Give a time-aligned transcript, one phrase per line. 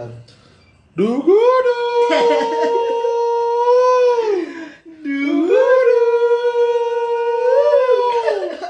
[0.00, 1.80] Dugudu.
[5.00, 6.00] Dugudu.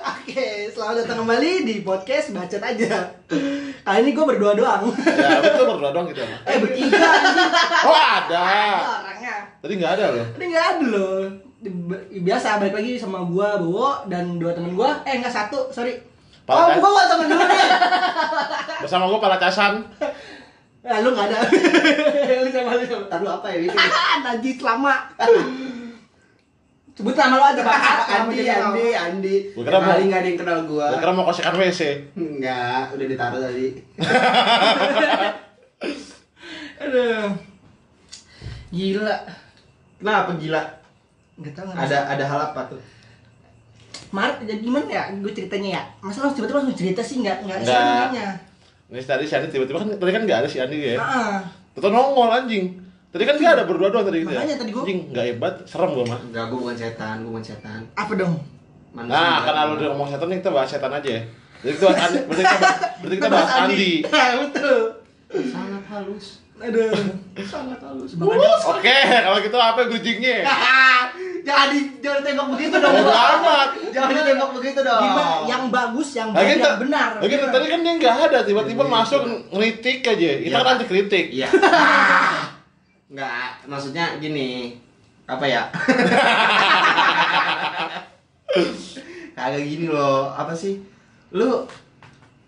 [0.03, 3.15] Oke, selamat datang kembali di podcast Bacot Aja
[3.81, 6.27] Kali ini gue berdua doang Ya, betul berdua doang kita.
[6.45, 6.99] Eh, bertiga.
[7.87, 8.43] Oh, ada.
[8.43, 10.27] Ada orangnya Tadi nggak ada loh.
[10.35, 11.21] Ini gak ada loh
[12.21, 15.95] Biasa, balik lagi sama gua, Bowo, dan dua temen gua Eh, enggak satu, sorry
[16.43, 17.63] Pak, Oh, gua gua temen dulu nih
[18.81, 19.85] Bersama gue Palacasan.
[20.81, 21.39] Nah, lu gak ada
[22.41, 23.69] Lu sama lu sama Taruh apa ya?
[24.25, 24.95] Najis lama
[26.91, 27.81] Sebut nama lu aja, Pak
[28.13, 29.37] Andi, Andi, Andi.
[29.57, 30.87] Gua kira mau- Kali nggak ada yang kenal gua.
[30.91, 31.81] Gue kira mau kosongan WC.
[32.13, 33.67] Enggak, udah ditaruh tadi.
[36.81, 37.29] Aduh
[38.71, 39.17] Gila
[39.97, 40.63] Kenapa gila?
[41.41, 42.81] Gak tau Ada ada hal apa tuh?
[44.11, 45.83] Mar, jadi gimana ya gue ceritanya ya?
[46.01, 48.35] Masa langsung tiba-tiba langsung cerita sih nggak nggak Nggak.
[48.91, 50.99] Ini tadi si Andi tiba-tiba kan tadi kan nggak ada si Andi ya.
[50.99, 51.35] Heeh.
[51.73, 52.75] Tetap nongol anjing.
[53.09, 54.39] Tadi kan nggak ada berdua doang tadi gitu ya.
[54.39, 56.19] Makanya tadi gua- Anjing nggak hebat, serem gue mah.
[56.21, 57.81] Enggak, gua bukan setan, gua bukan setan.
[57.93, 58.35] Apa dong?
[58.91, 59.15] Manusia.
[59.15, 61.23] Nah, karena lu udah ngomong setan nih kita bahas setan aja ya.
[61.61, 63.93] Jadi kita bahas Andi, berarti kita, bahas- berarti kita bahas Andi.
[64.03, 64.81] Ya, betul.
[65.31, 66.27] sangat halus.
[66.59, 66.93] Aduh.
[67.41, 68.11] Sangat halus.
[68.67, 70.37] Oke, kalau gitu apa bridgingnya?
[71.43, 72.93] jangan di jangan tembak begitu dong.
[72.95, 73.69] Bodo amat.
[73.91, 75.03] Jangan ditembak begitu dong.
[75.03, 75.35] Gimana?
[75.45, 77.11] Yang bagus, yang baik, yang benar.
[77.19, 80.31] Lagi tadi kan dia nggak ada, tiba-tiba Iya, masuk ngeritik aja.
[80.39, 80.59] Kita Iya.
[80.59, 81.27] kan anti kritik.
[81.31, 81.49] Iya.
[83.11, 84.79] Enggak, maksudnya gini.
[85.27, 85.63] Apa ya?
[89.37, 90.31] Kagak gini loh.
[90.31, 90.79] Apa sih?
[91.31, 91.65] Lu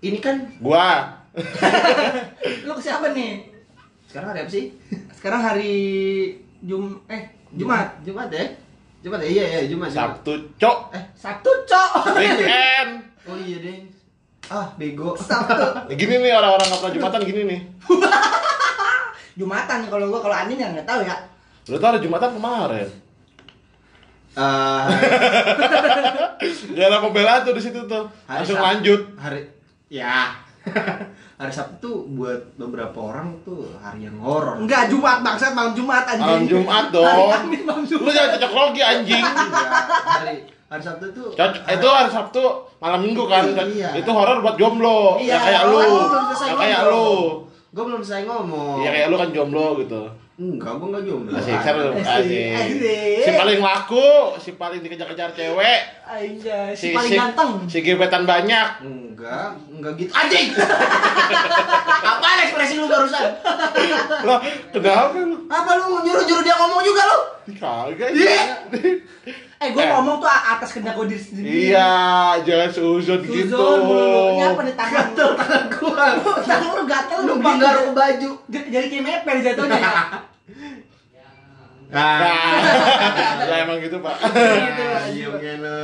[0.01, 1.07] ini kan Gua
[2.67, 3.49] Lu ke siapa nih?
[4.05, 4.65] sekarang hari apa sih?
[5.17, 5.75] Sekarang hari
[6.61, 7.97] Jum eh Jumat.
[8.03, 8.45] Jumat ya?
[9.03, 9.29] Jumat ya?
[9.29, 9.91] Iya, iya, Jumat.
[9.91, 9.99] Jumat.
[9.99, 10.79] Sabtu, cok.
[10.95, 11.91] Eh, Sabtu, Cok.
[12.15, 12.91] Weekend.
[13.29, 13.85] oh iya, Deng.
[14.47, 15.19] Ah, bego.
[15.19, 15.59] Sabtu.
[15.91, 17.61] Ya, gini nih orang-orang nggak pernah Jumatan gini nih.
[19.39, 21.17] Jumatan kalau gua kalau Andin ya nggak tahu ya.
[21.67, 22.89] Lu ada Jumatan kemarin.
[24.33, 24.85] Eh,
[26.73, 28.09] Gak ada pembelaan tuh di situ tuh.
[28.25, 29.01] hari Langsung Sab- lanjut.
[29.21, 29.41] Hari
[29.93, 30.33] ya.
[31.41, 34.63] hari Sabtu tuh buat beberapa orang tuh hari yang horor.
[34.63, 36.23] Enggak Jumat bangsat malam Jumat anjing.
[36.23, 37.07] Malam Jumat dong.
[37.07, 39.25] Hari Kamis malam Lu jangan cocok logi anjing.
[39.25, 39.75] Enggak,
[40.07, 40.35] hari
[40.71, 42.43] hari Sabtu tuh Cocok, itu hari Sabtu
[42.79, 43.45] malam Minggu kan.
[43.51, 43.91] Iya.
[43.99, 45.19] Itu horor buat jomblo.
[45.19, 45.79] Iya, ya kayak lu.
[45.79, 46.95] kan gua belum selesai Ya kayak ngomong.
[46.95, 47.41] lu.
[47.73, 48.77] Gue belum selesai ngomong.
[48.85, 50.03] Ya kayak lu kan jomblo gitu.
[50.33, 51.37] Enggak, gue enggak jomblo.
[51.37, 51.93] Asik, seru.
[51.93, 52.51] Asik, Asik.
[52.57, 53.21] asik.
[53.21, 54.09] Si paling laku,
[54.41, 57.51] si paling dikejar-kejar cewek, Anjay, si, si paling si, ganteng.
[57.69, 58.81] si gebetan banyak.
[58.81, 60.09] Enggak, enggak gitu.
[60.09, 60.57] Anjing.
[62.17, 63.29] Apa ekspresi lu barusan?
[64.25, 64.41] Lah,
[64.73, 65.37] kenapa lu?
[65.53, 67.19] Apa lu nyuruh-nyuruh dia ngomong juga lu?
[67.53, 68.11] Kagak.
[68.17, 68.41] Iya.
[69.63, 69.89] Eh, gue Eh.
[69.89, 71.47] ngomong tuh atas kehendak gue diri sendiri.
[71.71, 71.91] Iya,
[72.43, 73.55] jangan seuzon gitu.
[73.55, 74.95] Ini apa nih tangan?
[75.09, 76.05] Gatel tangan gua.
[76.43, 78.31] Tangan lu gatel Lu lu binggar ke baju.
[78.51, 79.93] Jadi kayak meper jatuhnya ya.
[81.93, 82.19] Nah,
[83.53, 84.17] ya emang gitu, Pak.
[84.19, 85.31] Gitu, Ah, anjing.
[85.31, 85.79] Iya lu.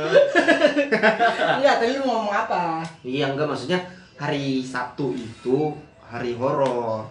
[1.55, 2.81] Enggak, tadi lu ngomong apa?
[2.99, 3.79] Iya enggak maksudnya
[4.17, 7.05] hari Sabtu itu hari horor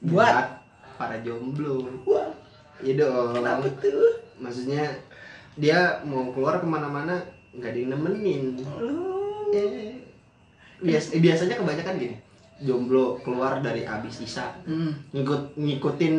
[0.00, 0.62] Buat?
[0.94, 1.82] para jomblo.
[2.06, 2.30] Wah,
[2.78, 3.34] Iya dong.
[3.34, 4.22] kenapa tuh?
[4.38, 4.86] Maksudnya
[5.54, 7.18] dia mau keluar ke mana-mana
[7.50, 8.42] nggak ada yang nemenin.
[8.76, 9.14] Lu
[9.50, 9.94] Eh,
[10.80, 12.16] bias eh, biasanya kebanyakan gini
[12.56, 14.90] jomblo keluar dari abis isa Hmm.
[15.10, 16.16] ngikut ngikutin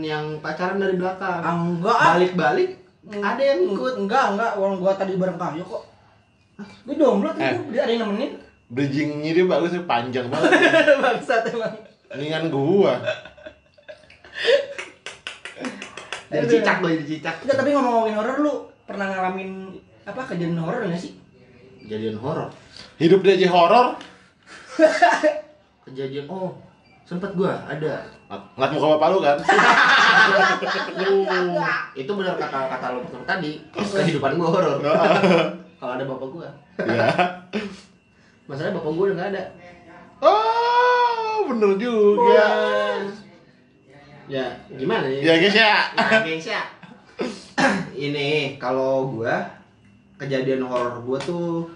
[0.00, 1.92] yang pacaran dari belakang Ah, Enggak.
[1.94, 2.06] ah.
[2.14, 2.70] balik-balik
[3.14, 4.52] ada yang ikut Enggak, enggak.
[4.54, 5.84] Orang gua tadi bareng kayu kok.
[6.84, 7.56] Gue jomblo tuh, Eh.
[7.70, 8.36] dia ada yang nemenin.
[8.68, 10.50] Bridgingnya dia bagus, sih, panjang banget.
[11.04, 11.72] Bangsat emang.
[12.10, 13.00] Mendingan gua.
[16.28, 18.54] dari cicak loh dari cicak Enggak, tapi ngomong-ngomongin horor lu
[18.88, 19.68] pernah ngalamin
[20.02, 21.12] apa kejadian horor enggak sih?
[21.84, 22.48] kejadian horor
[22.96, 23.86] Hidup dia aja horor.
[25.84, 26.56] kejadian oh
[27.04, 29.36] sempet gua ada Ngeliat muka bapak lu kan?
[30.28, 34.76] Uh, itu benar kata kata lo pertama tadi kehidupan gua horor
[35.80, 37.08] kalau ada bapak gua Iya.
[38.44, 39.44] masalahnya bapak gua udah nggak ada
[40.18, 42.44] Oh, bener juga.
[44.26, 45.94] ya gimana Ya guys ya.
[45.94, 46.60] Nah, guys ya.
[47.98, 49.42] Ini kalau gua
[50.14, 51.66] kejadian horor gua tuh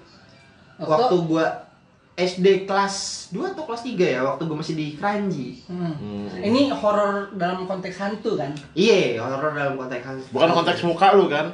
[0.79, 1.67] waktu gua
[2.13, 5.65] SD kelas 2 atau kelas 3 ya, waktu gua masih di Kranji.
[5.67, 5.97] Hmm.
[5.99, 6.29] Hmm.
[6.39, 8.55] Ini horor dalam konteks hantu kan?
[8.79, 11.51] Iya, horor dalam konteks Bukan konteks muka lu kan?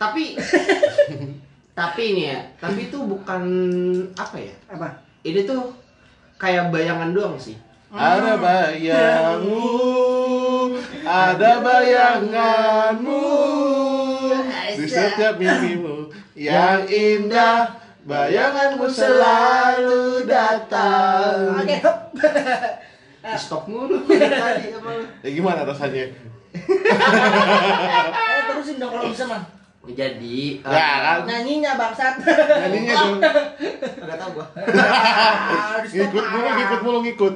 [0.00, 0.34] Tapi
[1.78, 3.42] tapi ini ya, tapi itu bukan
[4.18, 4.54] apa ya?
[4.66, 4.98] Apa?
[5.22, 5.70] Ini tuh
[6.40, 7.54] kayak bayangan doang sih.
[7.88, 9.64] Ada bayangmu,
[11.06, 13.24] ada bayanganmu
[14.98, 17.78] setiap mimpimu yang indah.
[18.08, 21.60] Bayanganmu selalu datang.
[21.60, 21.76] Oke,
[23.28, 24.72] di stop mulu tadi.
[25.20, 26.08] Ya gimana rasanya?
[28.08, 29.44] Eh terusin dong kalau bisa mah.
[29.88, 31.18] Jadi Ya, kan?
[31.28, 32.20] Nyanyinya bangsat.
[32.24, 33.12] Nyanyinya tuh
[34.04, 34.46] Enggak tahu gua.
[34.56, 37.34] Harus ngikut mulu, ngikut mulu, ngikut.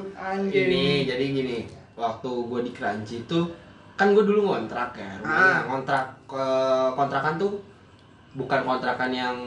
[0.49, 1.57] Ini jadi gini,
[1.93, 3.49] waktu gua di Kranji tuh
[3.93, 5.11] kan gua dulu ngontrak ya.
[5.19, 5.45] Rumahnya.
[5.45, 5.59] Ah.
[5.65, 7.51] Ngontrak ke- kontrakan tuh
[8.33, 9.37] bukan kontrakan yang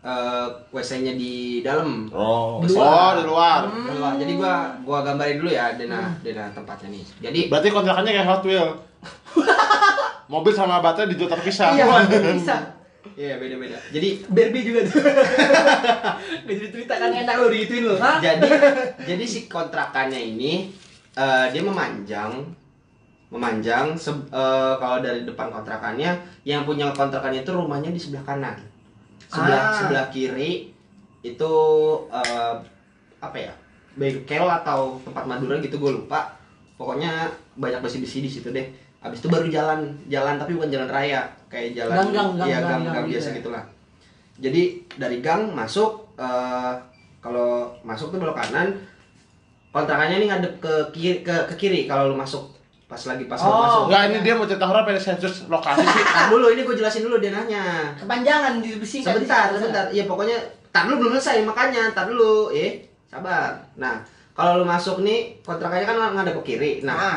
[0.00, 2.08] eh, WC-nya di dalam.
[2.08, 3.12] Oh, Di oh luar.
[3.16, 3.60] di luar.
[3.68, 4.12] Di luar.
[4.16, 7.04] Jadi gua gua gambarin dulu ya denah denah tempatnya nih.
[7.20, 8.68] Jadi Berarti kontrakannya kayak Hot Wheel.
[10.32, 11.74] Mobil sama baterai dijual terpisah.
[11.74, 11.84] Iya,
[12.32, 12.56] bisa.
[13.10, 13.76] Iya beda-beda.
[13.92, 15.00] Jadi Barbie juga tuh.
[16.46, 17.96] Gak jadi cerita kan enak lo digituin lo.
[17.96, 18.48] Jadi
[19.04, 20.68] jadi si kontrakannya ini
[21.12, 22.32] eh, dia memanjang
[23.30, 26.10] memanjang se- eh, kalau dari depan kontrakannya
[26.42, 28.58] yang punya kontrakannya itu rumahnya di sebelah kanan.
[29.24, 29.72] Sebelah Ah.
[29.72, 30.74] sebelah kiri
[31.22, 31.52] itu
[32.10, 32.54] eh,
[33.18, 33.52] apa ya
[33.92, 36.34] bengkel atau tempat madura gitu gue lupa.
[36.74, 38.66] Pokoknya banyak besi-besi di situ deh.
[38.98, 42.58] Habis itu baru jalan jalan tapi bukan jalan raya kayak jalan Gang, gang, gang, ya
[42.58, 43.36] gang, gang, gang gang gitu biasa ya.
[43.38, 43.64] gitulah.
[44.40, 44.62] Jadi
[44.96, 46.72] dari gang masuk eh,
[47.20, 48.74] kalau masuk tuh belok kanan
[49.70, 52.50] kontrakannya ini ngadep ke kiri ke, ke kiri kalau lu masuk
[52.90, 53.62] pas lagi pas lu Oh.
[53.62, 53.82] masuk.
[53.86, 56.02] Enggak, ini dia mau cerita horor pengen sensus lokasi sih.
[56.04, 59.86] Tar dulu ini gue jelasin dulu denahnya Kepanjangan di besi sebentar sebentar.
[59.88, 60.34] Iya pokoknya
[60.68, 62.50] tar dulu belum selesai makanya tar dulu.
[62.50, 63.54] Eh sabar.
[63.76, 64.02] Nah
[64.34, 66.72] kalau lu masuk nih kontrakannya kan ngadep ke kiri.
[66.82, 67.16] Nah Nah,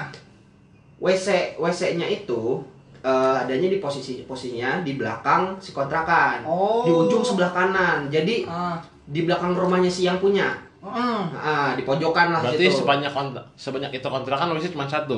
[1.02, 2.62] WC WC-nya itu
[3.02, 6.46] eh, adanya di posisi posisinya di belakang si kontrakan.
[6.46, 6.86] Oh.
[6.86, 8.08] di ujung sebelah kanan.
[8.08, 8.78] Jadi ah.
[9.04, 10.54] di belakang rumahnya si yang punya.
[10.84, 11.31] Mm.
[11.34, 12.84] ah di pojokan lah Berarti situ.
[12.84, 15.18] sebanyak kontra- sebanyak itu kontrakan biasanya cuma satu.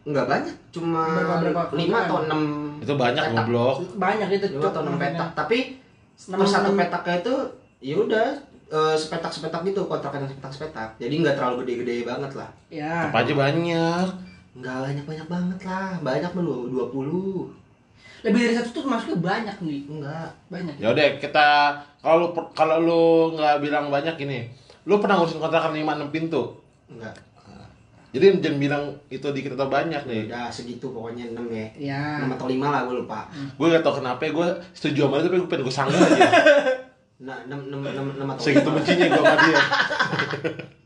[0.00, 2.40] Enggak banyak, cuma Berapa- berapa lima atau enam
[2.80, 3.36] Itu banyak petak.
[3.36, 3.76] goblok.
[4.00, 5.28] Banyak itu lima atau enam petak.
[5.36, 5.58] Tapi
[6.20, 7.34] Enam- per satu enam- petaknya itu
[7.80, 8.26] ya udah
[8.70, 10.88] eh, sepetak sepetak gitu kontrakan yang sepetak sepetak.
[10.96, 12.50] Jadi nggak terlalu gede-gede banget lah.
[12.70, 13.10] Ya.
[13.10, 14.06] Apa aja banyak.
[14.52, 17.50] Nggak banyak banyak banget lah, banyak dulu 20
[18.20, 19.80] Lebih dari satu tuh masuknya banyak nih.
[19.86, 20.28] Enggak.
[20.46, 20.74] Banyak.
[20.76, 21.46] Ya udah kita
[21.98, 23.04] kalau kalau lu
[23.34, 24.46] nggak bilang banyak ini,
[24.84, 26.42] lu pernah ngurusin kontrakan 5 6 pintu.
[26.86, 27.16] Enggak.
[28.10, 30.26] Jadi jangan bilang itu dikit atau banyak nih.
[30.26, 31.66] Udah segitu pokoknya 6 ya.
[31.78, 32.02] Ya.
[32.26, 33.30] 6 atau 5 lah gue lupa.
[33.54, 36.22] Gue gak tau kenapa gue setuju sama dia tapi gue pengen gue sanggah aja.
[37.20, 38.76] Nah, 6 6 6 6 atau Segitu 5.
[38.80, 39.60] bencinya gue sama dia.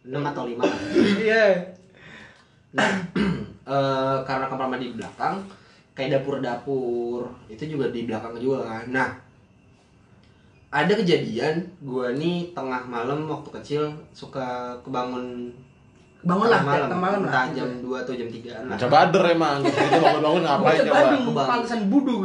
[0.19, 0.67] 6 atau 5.
[1.23, 1.47] Iya.
[2.75, 2.91] Nah,
[3.71, 5.47] eh, karena kamar mandi di belakang,
[5.95, 8.85] kayak dapur-dapur itu juga di belakang juga kan.
[8.91, 9.09] Nah,
[10.75, 15.55] ada kejadian gua nih tengah malam waktu kecil suka kebangun
[16.25, 17.45] Bangun lah, tengah malam, tengah malam lah.
[17.53, 18.61] jam 2 atau jam 3 lah.
[18.67, 19.59] Macam bader emang.
[19.61, 20.97] Gitu bangun-bangun ngapain Bocah coba?
[21.05, 22.21] Bandung,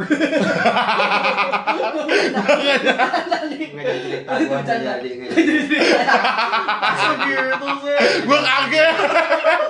[3.70, 5.08] nggak jadi.
[5.30, 5.80] Gitu sih.
[8.22, 8.94] Gue kaget.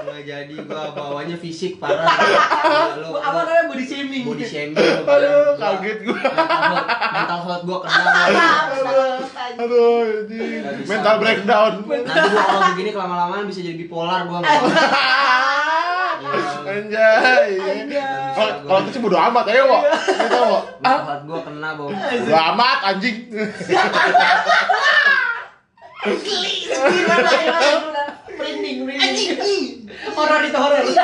[0.00, 2.06] Nggak jadi gua bawanya fisik parah.
[2.06, 4.22] Gua- Lu Apa namanya body shaming?
[4.24, 4.76] body shaming.
[4.76, 6.18] Aduh, Gua- kaget gue.
[7.10, 8.10] mental health gua kena
[9.52, 10.24] Aduh,
[10.86, 11.72] mental breakdown.
[11.84, 14.38] nanti gua kalau begini kelama-lamaan bisa jadi bipolar gua.
[14.40, 14.60] Iya.
[16.70, 17.50] Anjay.
[18.36, 19.82] Kalau kalau itu sih bodo amat ayo, Wok.
[20.80, 23.16] mental health gua kena bau Bodo amat anjing.
[26.00, 27.52] Gimana ya?
[28.38, 29.64] Merinding, merinding.
[30.16, 30.80] Horor itu horor.
[30.80, 30.96] Ayo,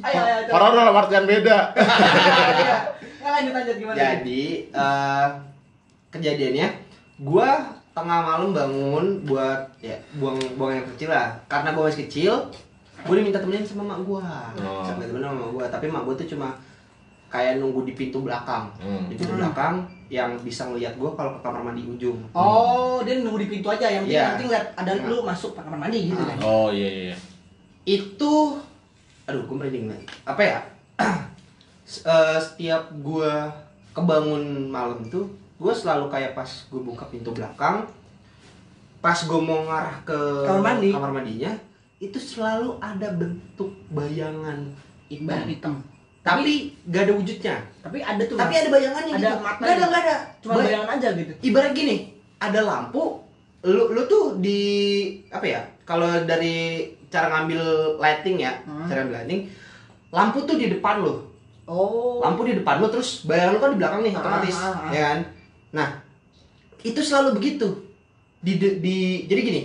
[0.00, 0.20] ayo.
[0.48, 0.52] coba.
[0.56, 1.58] Horor dalam artian beda.
[1.76, 2.76] Iya.
[3.18, 3.96] Nggak, lanjut lanjut gimana?
[4.00, 5.26] jadi eh,
[6.08, 6.68] kejadiannya
[7.20, 12.32] gua tengah malam bangun buat ya buang buang yang kecil lah karena gua masih kecil
[13.00, 14.22] gua diminta temenin sama mak gua
[14.56, 14.80] Oh.
[14.80, 16.54] sama temen sama mak gua tapi mak gua tuh cuma
[17.28, 19.04] kayak nunggu di pintu belakang Hmm.
[19.06, 19.42] di pintu Hmm.
[19.44, 19.74] belakang
[20.08, 23.84] yang bisa ngeliat gua kalau ke kamar mandi ujung Oh, dia nunggu di pintu aja.
[23.86, 24.26] Yang penting Iya.
[24.26, 26.36] nanti ngeliat ada lu masuk ke kamar mandi gitu kan.
[26.40, 27.16] Oh iya iya.
[27.84, 28.56] itu
[29.24, 30.58] aduh gue merinding lagi apa ya
[32.06, 33.32] eh, setiap gue
[33.92, 35.24] kebangun malam tuh
[35.58, 37.82] gue selalu kayak pas gue buka pintu belakang
[38.98, 40.90] pas gue mau ngarah ke Kamar mandi.
[40.90, 41.52] kamar mandinya
[41.98, 44.70] itu selalu ada bentuk bayangan
[45.08, 45.74] hitam hitam.
[46.20, 48.36] tapi gak ada wujudnya Tapi ada tuh.
[48.36, 49.38] tapi ada bayangannya Ada gitu.
[49.40, 51.32] mata gak ada gak ada cuma Ba- bayangan aja gitu.
[51.42, 51.96] ibarat gini
[52.38, 53.18] ada lampu
[53.60, 54.60] lu lu tuh di
[55.28, 57.62] apa ya kalau dari cara ngambil
[57.98, 58.86] lighting ya Hmm.
[58.86, 59.42] cara ngambil lighting
[60.10, 61.26] lampu tuh di depan lo
[61.66, 62.16] Oh.
[62.18, 64.88] lampu di depan lo terus bayangan lo kan di belakang nih Ah, otomatis ah, ah.
[64.88, 65.18] ya kan
[65.70, 66.00] nah
[66.80, 67.66] itu selalu begitu
[68.38, 69.62] di, di, di- jadi gini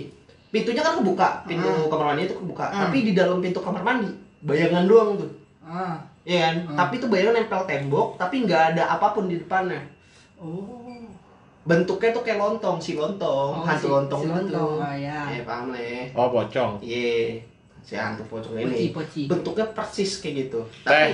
[0.50, 1.86] pintunya kan kebuka pintu Ah.
[1.86, 2.86] kamar mandi itu kebuka Ah.
[2.86, 5.30] tapi di dalam pintu kamar mandi bayangan doang tuh
[5.60, 5.96] Ah.
[6.22, 6.76] ya kan Ah.
[6.82, 9.80] tapi itu bayangan nempel tembok tapi nggak ada apa pun di depannya
[10.36, 10.82] Oh.
[11.64, 15.18] bentuknya tuh kayak lontong si lontong Oh, hantu si- lontong si itu lontong, ah, ya.
[15.30, 16.76] Eh, paham le Oh, pocong.
[16.78, 17.40] iya
[17.80, 19.22] si hantu pocong Poci, ini poci.
[19.24, 20.92] bentuknya persis kayak gitu Teh.
[20.92, 21.12] tapi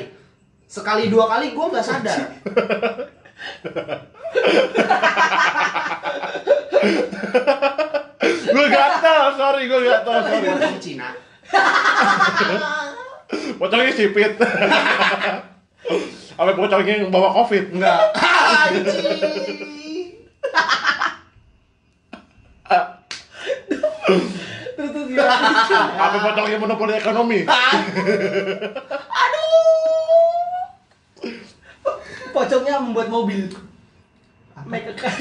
[0.65, 2.19] sekali dua kali gue nggak sadar
[8.51, 10.49] Gue gatal, sorry, gue gatal, sorry.
[10.53, 11.09] pocong Cina
[13.61, 14.33] Pocongnya sipit.
[16.41, 17.65] Apa pocongnya yang bawa covid?
[17.75, 18.01] Enggak.
[26.01, 27.41] Apa pocongnya monopoli ekonomi?
[32.41, 33.53] Pocongnya membuat mobil.
[34.65, 35.13] Make a car.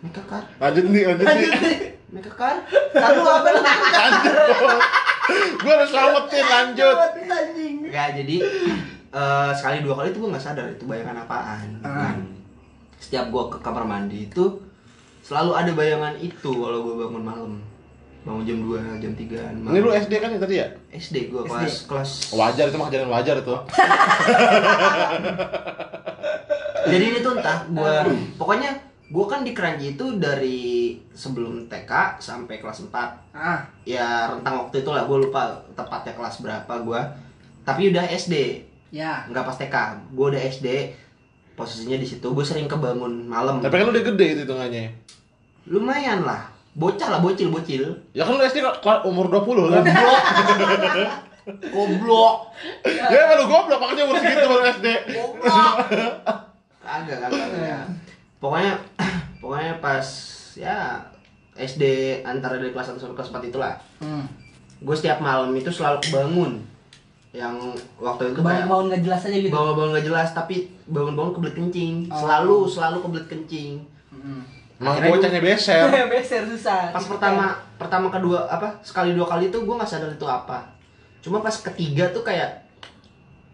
[0.00, 1.30] Meka car Lanjut nih, lanjut nih.
[1.30, 1.78] Lanjut nih.
[2.10, 2.56] Meka car
[2.94, 4.34] lalu apa lu Lanjut.
[5.60, 6.96] Gue harus selamatin, lanjut.
[7.30, 7.74] Anjing.
[7.86, 8.36] Enggak, jadi
[9.14, 11.68] eh, sekali dua kali itu gue nggak sadar itu bayangan apaan.
[11.86, 12.14] Ah.
[12.98, 14.58] Setiap gue ke kamar mandi itu
[15.22, 17.52] selalu ada bayangan itu kalau gue bangun malam.
[18.20, 20.66] Bangun jam 2, jam 3 Ini lu SD kan ya tadi ya?
[20.90, 21.48] SD gue SD.
[21.50, 23.54] kelas kelas Wajar itu mah kejadian wajar itu.
[26.86, 27.94] jadi ini tuh entah gue
[28.34, 28.70] pokoknya
[29.06, 30.60] gue kan di Keranji itu dari
[31.10, 32.94] sebelum TK sampai kelas 4
[33.32, 37.00] Ah, ya rentang waktu itu lah gue lupa tepatnya kelas berapa gue
[37.62, 38.34] tapi udah SD
[38.90, 39.26] ya.
[39.26, 39.76] nggak pas TK
[40.10, 40.66] gue udah SD
[41.52, 44.86] posisinya di situ gue sering kebangun malam Tapi kan lu udah gede itu hitungannya.
[45.66, 48.62] lumayan lah bocah lah bocil bocil Ya kan lu SD
[49.02, 49.82] umur 20 kan?
[51.66, 52.36] goblok
[52.84, 54.86] Ya emang lu goblok, makanya umur segitu baru SD.
[55.10, 55.74] goblok
[56.82, 57.84] kagak kagak kagak
[58.36, 58.72] pokoknya
[59.40, 60.06] pokoknya pas
[60.52, 60.98] ya
[61.52, 61.82] SD
[62.22, 64.24] antara dari kelas 1 sampai kelas 4 itulah Hmm.
[64.78, 66.52] gue setiap malam itu selalu bangun
[67.30, 67.52] yang
[67.96, 69.52] waktu itu kayak Bangun-bangun nggak jelas aja gitu.
[69.52, 72.16] bangun-bangun gak jelas tapi bangun-bangun kebelet kencing Oh.
[72.16, 73.72] selalu selalu kebelet kencing
[74.10, 74.42] Hmm.
[74.80, 75.84] Emang bocahnya beser.
[76.10, 76.88] Beser susah.
[76.88, 77.44] pas pertama
[77.76, 80.64] pertama kedua apa sekali dua kali itu gue nggak sadar itu apa
[81.20, 82.64] cuma pas ketiga tuh kayak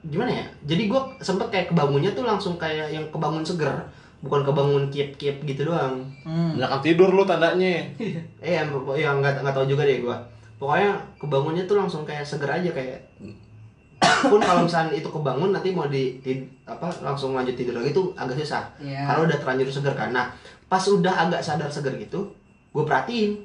[0.02, 3.74] gimana ya jadi gue sempet kayak kebangunnya tuh langsung kayak yang kebangun seger
[4.16, 6.54] bukan kebangun kiep kiep gitu doang Hmm.
[6.54, 7.82] Banyakan tidur lu tandanya.
[8.38, 10.16] eh yang yang nggak nggak tahu juga deh gue
[10.56, 13.02] pokoknya kebangunnya tuh langsung kayak seger aja kayak
[14.24, 18.12] pun kalau misalnya itu kebangun nanti mau di, di- apa langsung lanjut tidur lagi tuh
[18.12, 19.04] agak susah Iya.
[19.04, 20.30] karena udah terlanjur seger kan nah
[20.66, 22.30] pas udah agak sadar seger gitu
[22.74, 23.40] gue perhatiin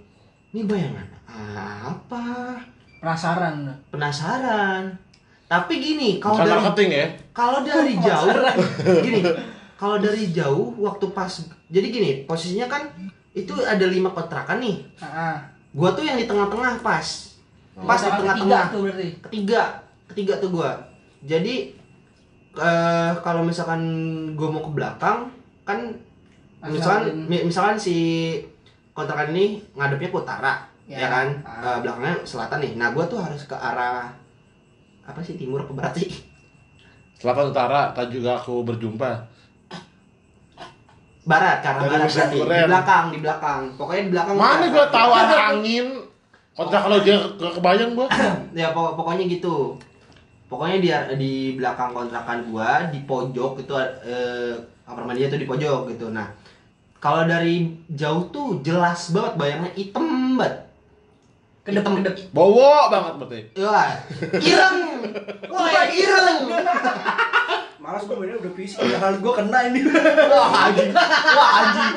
[0.52, 2.24] ini bayangan apa?
[3.02, 3.72] Penasaran.
[3.90, 4.84] penasaran.
[5.50, 7.06] Tapi gini kalau dari marketing ya.
[7.36, 8.36] kalau dari jauh
[9.04, 9.20] gini
[9.76, 11.32] kalau dari jauh waktu pas
[11.68, 12.88] jadi gini posisinya kan
[13.36, 14.86] itu ada lima kontrakan nih.
[15.72, 17.08] Gua tuh yang di tengah-tengah pas.
[17.76, 18.66] Pas di tengah-tengah.
[18.70, 19.62] ketiga ketiga.
[20.12, 20.72] Ketiga tuh gua.
[21.24, 21.76] Jadi
[22.60, 23.82] eh kalau misalkan
[24.36, 25.32] gua mau ke belakang
[25.64, 25.80] kan
[26.64, 27.96] misalkan mi- misalkan si
[28.92, 30.54] kontrakan ini ngadepnya ke utara
[30.84, 30.98] Ya.
[30.98, 31.64] ya, kan Ah.
[31.64, 34.12] Eh, belakangnya selatan nih nah gua tuh harus ke arah
[35.02, 36.12] apa sih timur ke barat sih
[37.16, 39.14] Selatan utara, tak juga aku berjumpa.
[41.24, 45.12] barat karena Dari barat berarti di belakang di belakang pokoknya di belakang Mana gua tahu
[45.14, 45.88] ada angin.
[46.52, 48.08] Kontrak kalau dia ke kebayang gua.
[48.58, 49.78] ya pokok- pokoknya gitu
[50.48, 54.52] pokoknya di di belakang kontrakan gua di pojok itu eh,
[54.84, 56.28] kamar mandinya tuh di pojok gitu nah
[57.02, 60.72] kalau dari jauh tuh jelas banget bayangnya hitam banget
[61.62, 62.16] Kedep kedep.
[62.34, 63.40] Bowo banget berarti.
[63.62, 63.94] Wah,
[64.42, 64.78] ireng.
[65.46, 66.40] Wah, ireng.
[67.78, 68.82] Malas gue mainnya udah fisik.
[68.82, 69.86] Hal gue kena ini.
[69.86, 70.90] Wah, anjing.
[70.90, 71.94] Wah, anjing.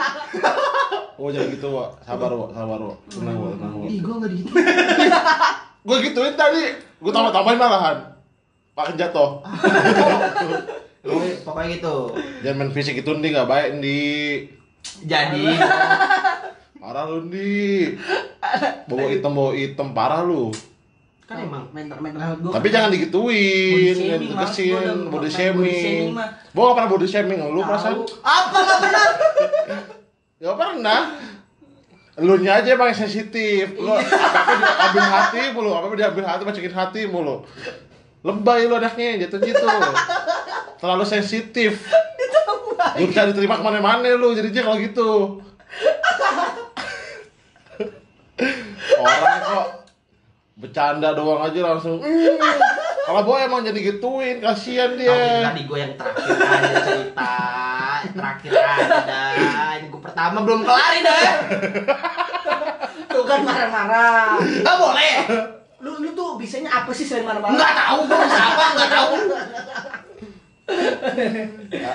[1.17, 1.91] Oh jangan gitu, Wak.
[2.05, 2.51] Sabar, Wak.
[2.53, 2.97] Sabar, Wak.
[3.09, 3.51] Tenang, Wak.
[3.57, 3.89] Tenang, Wak.
[3.89, 4.53] Ih, gua enggak gitu.
[5.89, 6.65] Gua gituin tadi.
[7.01, 7.97] Gua tambah-tambahin malahan.
[8.77, 9.41] Makin jatuh.
[11.05, 11.97] Pokoknya, pokoknya gitu.
[12.41, 14.49] Jangan main fisik itu nih nggak baik nih.
[15.05, 15.45] Jadi,
[16.85, 17.97] Parah lu nih.
[18.93, 20.53] Bawa hitam, bawa hitam parah lu.
[21.25, 22.53] kan emang mental mental health gue.
[22.53, 26.13] Tapi jangan digituin, jangan ditekesin, body shaming.
[26.53, 28.05] Gua gak pernah body shaming, lu perasaan?
[28.21, 29.05] apa enggak pernah?
[30.45, 31.01] Gak pernah.
[32.21, 33.73] Lu nya aja emang yang sensitif.
[33.81, 37.49] Lu apa-apa diambil hati mulu, apa-apa diambil hati, masukin hati mulu.
[38.21, 39.65] Lebay lu anaknya, jatuh gitu.
[40.77, 41.81] Terlalu sensitif.
[43.01, 45.11] Lu bisa diterima ke mana-mana lu, jadinya kalau gitu.
[49.01, 49.67] Orang kok
[50.55, 51.99] bercanda doang aja langsung.
[53.05, 55.45] Kalau boy emang jadi gituin, kasihan dia.
[55.53, 57.35] tadi gue yang terakhir aja cerita.
[58.17, 59.31] Terakhir aja dah.
[59.77, 61.37] Ini gue pertama belum kelar ini dah.
[63.13, 64.41] Tuh kan marah-marah.
[64.41, 65.13] Enggak boleh.
[65.85, 67.53] Lu lu tuh bisanya apa sih selain marah-marah?
[67.53, 69.13] Enggak tahu gue bisa apa, enggak tahu.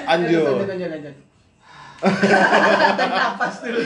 [0.05, 0.41] Anjur.
[0.59, 1.15] Lanjut, lanjut, lanjut.
[1.99, 3.81] Tarik napas dulu.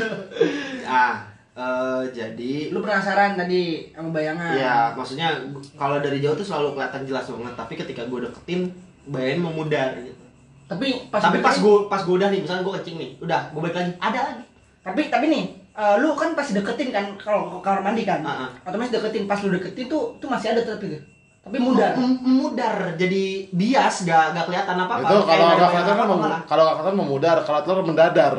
[0.85, 4.53] ah eh, jadi Lu penasaran tadi sama bayangan?
[4.53, 5.33] ya maksudnya
[5.73, 8.69] kalau dari jauh tuh selalu kelihatan jelas banget tapi ketika gue deketin
[9.07, 10.21] bayangan memudar gitu
[10.63, 13.59] Tapi pas tapi pas gue pas gue udah nih misalnya gue kencing nih udah gue
[13.59, 14.43] balik lagi ada lagi
[14.83, 18.49] tapi tapi nih eh, lu kan pasti deketin kan kalau kamar mandi kan Ah, ah.
[18.63, 21.01] otomatis deketin pas lu deketin tuh tuh masih ada tapi tuh
[21.43, 21.91] tapi mudar.
[21.99, 26.07] Memudar jadi bias gak gak kelihatan apa apa Itu kalau nggak kelihatan kan
[26.47, 28.33] kalau nggak kelihatan memudar, kalau telur mendadar.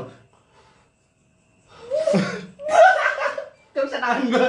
[3.75, 4.49] tuh bisa nahan gua.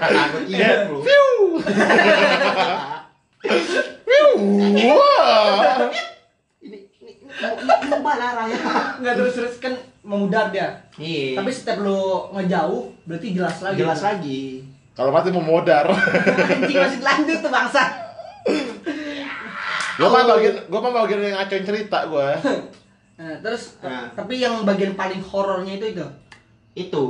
[0.00, 1.12] Takut iya ini
[6.64, 7.12] ini ini
[7.90, 8.56] mau- mana arahnya
[9.00, 10.88] nggak terus terus kan memudar dia.
[10.96, 11.36] Iya.
[11.36, 13.76] Tapi setiap lu ngejauh berarti jelas lagi.
[13.76, 15.86] Jelas lagi Kalau mati memodar.
[16.60, 17.82] anjing masih lanjut tuh bangsa
[20.00, 22.32] Gua mah bagian gua mah bagian yang ngacoin cerita gua.
[23.20, 24.08] nah, terus Nah.
[24.16, 26.06] tapi yang bagian paling horornya itu itu
[26.72, 27.04] itu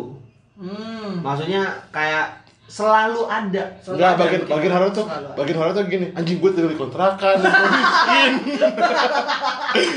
[0.59, 1.63] hmm maksudnya
[1.95, 2.40] kayak
[2.71, 3.65] selalu ada.
[3.83, 7.35] Selalu Enggak, bagian bagian horor tuh, bagian horor tuh gini, anjing gue tinggal di kontrakan,
[7.43, 8.33] gua miskin.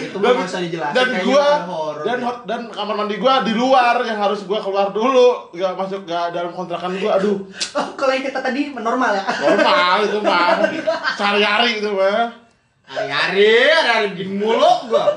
[0.09, 3.53] itu mah nggak usah dijelasin dan gua horor dan hor- dan kamar mandi gua di
[3.53, 7.37] luar yang harus gua keluar dulu, gak masuk gak dalam kontrakan gua, aduh.
[7.77, 9.23] Oh, kalau yang kita tadi normal ya?
[9.23, 10.57] Normal itu mah
[11.21, 12.41] sehari-hari itu mah.
[12.83, 15.13] hari-hari hari-hari begini mulu gua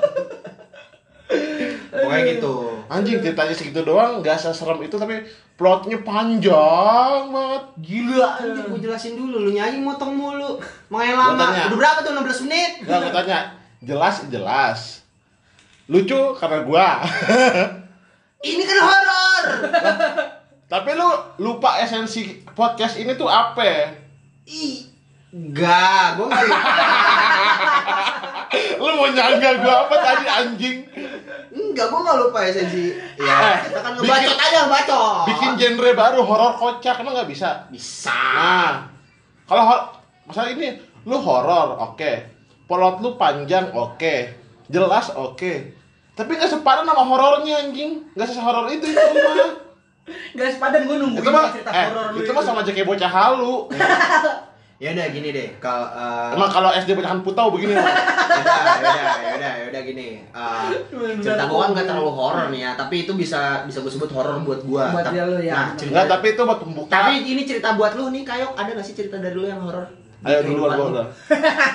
[1.90, 2.54] pokoknya gitu
[2.86, 5.18] Anjing ceritanya segitu doang, gak seserem itu tapi
[5.58, 7.62] plotnya panjang banget.
[7.82, 10.54] gila anjir gua jelasin dulu lu nyanyi motong mulu
[10.86, 11.62] makanya lama tanya.
[11.66, 13.38] udah berapa tuh 16 menit Gak gue tanya,
[13.82, 14.80] jelas jelas.
[15.90, 17.02] Lucu karena gua.
[18.46, 19.44] ini kan horor
[20.72, 23.90] tapi lu lupa esensi podcast ini tuh apa?
[24.46, 24.86] ih
[25.34, 26.46] enggak gua nggak
[28.78, 30.78] Lu mau nyangga gua apa tadi anjing?
[31.56, 36.20] Enggak gua nggak lupa esensi ya kita kan bikin- ngebacot aja ngebacot Bikin genre baru
[36.20, 37.64] horor kocak emang nggak bisa?
[37.66, 38.84] bisa Nah,
[39.44, 39.88] kalau hor-
[40.22, 42.12] masalah ini lu horor, oke.
[42.66, 44.14] Plot lu panjang, oke.
[44.66, 45.52] Jelas, oke.
[46.12, 48.02] Tapi nggak sepadan sama horornya anjing.
[48.12, 49.54] Nggak sehoror itu itu mah.
[50.38, 52.86] Gak sepadan gue nungguin itu mah cerita eh, horor lu itu mah sama aja kayak
[52.86, 53.54] bocah halu.
[54.76, 57.84] ya udah gini deh kalau eh, Emang kalau SD bocahan putau begini mah.
[57.86, 60.06] yaudah, yaudah, yaudah, yaudah gini.
[60.36, 60.68] Uh,
[61.16, 64.36] cerita gua kan nggak terlalu horor nih ya, tapi itu bisa bisa gue sebut horor
[64.44, 64.92] buat gua.
[64.92, 65.52] Buat dia lu ya.
[65.56, 66.90] Nah, cerita, Enggak, tapi itu buat pembuka.
[66.92, 68.52] tapi ini cerita buat lu nih, Kayok.
[68.52, 69.88] Ada nggak sih cerita dari lu yang horor?
[70.20, 70.92] Ayo duluan gua lu?
[70.92, 71.06] udah.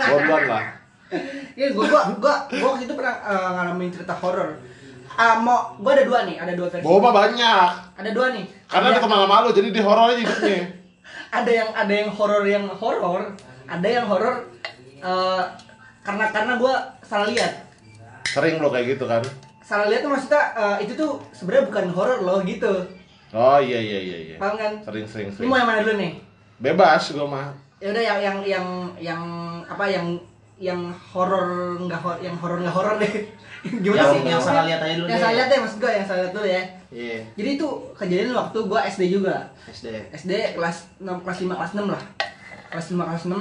[0.05, 0.63] Gua duluan lah.
[1.59, 4.55] Iya, gue gua gua gua waktu itu pernah eh, ngalamin cerita horor.
[5.11, 6.87] Ah, mau gua ada dua nih, ada dua versi.
[6.87, 7.69] Mah banyak.
[7.99, 8.45] Ada dua nih.
[8.71, 10.61] Karena ada, dia teman sama lu, jadi di horornya hidupnya.
[11.29, 13.33] ada yang ada yang horor yang horor,
[13.65, 14.47] ada yang horor
[14.97, 15.43] eh,
[16.01, 17.67] karena karena gua salah lihat.
[18.25, 19.21] Sering lo kayak gitu kan.
[19.61, 22.71] Salah lihat tuh maksudnya eh, itu tuh sebenarnya bukan horor loh gitu.
[23.31, 24.35] Oh iya iya iya iya.
[24.35, 24.73] Paham kan?
[24.83, 25.47] Sering sering Lu sering.
[25.47, 26.11] mau yang mana dulu nih?
[26.59, 27.47] Bebas gua mah.
[27.81, 28.67] Ya udah yang yang yang
[28.99, 29.21] yang
[29.65, 30.07] apa yang
[30.61, 33.13] yang horor nggak horor yang horor nggak horor deh.
[33.83, 34.21] Gimana Yang- sih?
[34.27, 35.23] yang salah lihat aja dulu Yang deh.
[35.23, 36.63] salah lihat deh maksud gua yang salah lihat dulu ya.
[36.91, 39.47] Iya, Jadi itu kejadian waktu gua SD juga.
[39.63, 40.11] SD.
[40.11, 42.03] SD kelas 6 kelas 5 kelas 6 lah.
[42.67, 43.39] Kelas 5 kelas 6.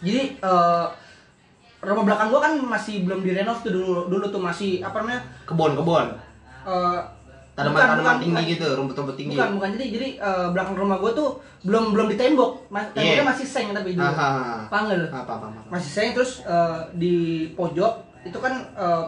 [0.00, 0.86] Jadi eh
[1.78, 5.20] rumah belakang gua kan masih belum direnov tuh dulu dulu tuh masih apa namanya?
[5.44, 6.06] Kebon-kebon.
[6.64, 7.00] eh,
[7.54, 8.50] Tanaman-tanaman tinggi bukan.
[8.50, 9.36] gitu, rumput-rumput tinggi.
[9.36, 9.68] Bukan, bukan.
[9.76, 11.28] Jadi jadi eh, belakang rumah gua tuh
[11.62, 12.72] belum belum ditembok.
[12.72, 14.02] Mas, temboknya masih seng tapi dulu.
[14.02, 14.64] Aha.
[14.66, 14.88] Paham?
[14.88, 15.60] Apa apa apa.
[15.68, 17.14] Masih seng terus eh, di
[17.52, 17.92] pojok
[18.24, 19.04] itu kan eh,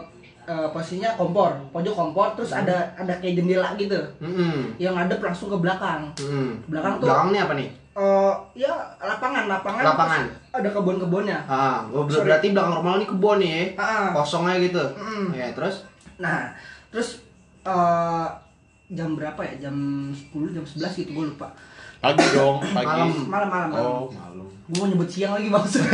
[0.46, 2.62] eh, posisinya kompor, pojok kompor terus Hmm.
[2.62, 3.98] ada ada kayak jendela gitu.
[4.18, 4.70] Hmm.
[4.76, 6.06] Yang ngadep langsung ke belakang.
[6.16, 6.62] Hmm.
[6.64, 7.68] Belakang tuh- Belakang nih apa nih?
[7.96, 9.82] Eh, ya lapangan, lapangan.
[9.82, 10.22] Lapangan.
[10.52, 11.38] Ada kebun-kebunnya.
[11.44, 12.28] Ah, ber- Sorry.
[12.28, 13.50] berarti belakang rumah nih kebon nih.
[13.50, 13.64] ya?
[13.76, 14.08] Ah.
[14.12, 14.82] Kosongnya gitu.
[14.94, 15.26] Mm.
[15.32, 15.82] Ya, terus
[16.16, 16.48] Nah,
[16.88, 17.20] terus
[17.62, 18.26] eh,
[18.88, 19.54] jam berapa ya?
[19.62, 19.76] Jam
[20.08, 21.50] 10, jam 11 gitu gue lupa.
[21.96, 22.86] Pagi dong, pagi.
[22.86, 23.08] Malam.
[23.26, 23.86] Malam malam malam.
[23.86, 24.46] Oh, malam.
[24.66, 25.82] Gue mau nyebut siang lagi maksud.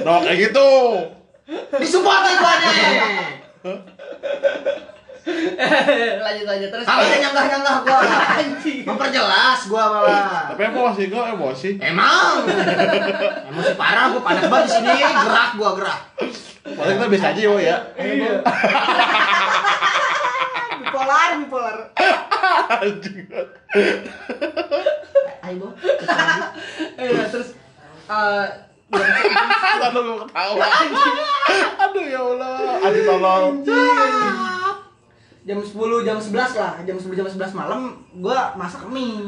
[0.00, 0.68] No kayak gitu.
[1.76, 2.72] disupport nih gua nih.
[6.24, 6.86] lanjut lanjut terus.
[6.88, 8.00] Kagak nyanggah-nyanggah gua.
[8.40, 8.80] Anjing.
[8.88, 10.56] Memperjelas gua malah.
[10.56, 11.70] Tapi emosi gua emosi.
[11.78, 12.48] Emang
[13.52, 16.00] emosi parah gua panas banget di sini gerak gua gerak.
[16.64, 17.76] Paling kita biasa aja yo ya.
[21.20, 21.36] Iya.
[21.42, 21.76] bipolar.
[22.80, 23.26] Anjing.
[25.40, 25.66] Ayo.
[26.96, 27.48] Eh, terus
[28.10, 28.46] eh
[28.90, 30.66] jam Aduh gua ketawa.
[31.88, 32.54] Aduh ya Allah.
[32.86, 33.44] Aduh tolong.
[35.40, 39.24] jam 10 jam 11 lah jam 10 jam 11 malam gua masak mie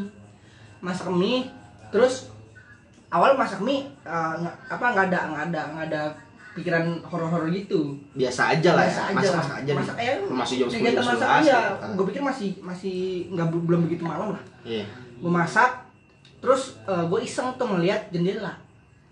[0.85, 1.49] masak mie
[1.89, 2.29] terus
[3.09, 4.35] awal masak mie eh,
[4.69, 6.03] apa nggak ada nggak ada nggak ada
[6.53, 9.07] pikiran horor-horor gitu Biasa aja lah Biasa ya.
[9.07, 9.39] aja Masak lah.
[9.39, 9.79] masak aja nih.
[9.79, 11.61] masak ya Masih jam 10 kegiatan jam 11 iya
[11.91, 12.97] gue pikir masih masih
[13.31, 14.85] nggak belum begitu malam lah Iya.
[15.17, 15.71] gue masak
[16.39, 18.53] terus gue iseng tuh ngeliat jendela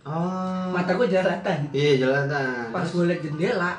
[0.00, 0.70] Oh.
[0.70, 2.68] mata gue jelalatan Iya, jalanan.
[2.70, 3.76] pas gue liat jendela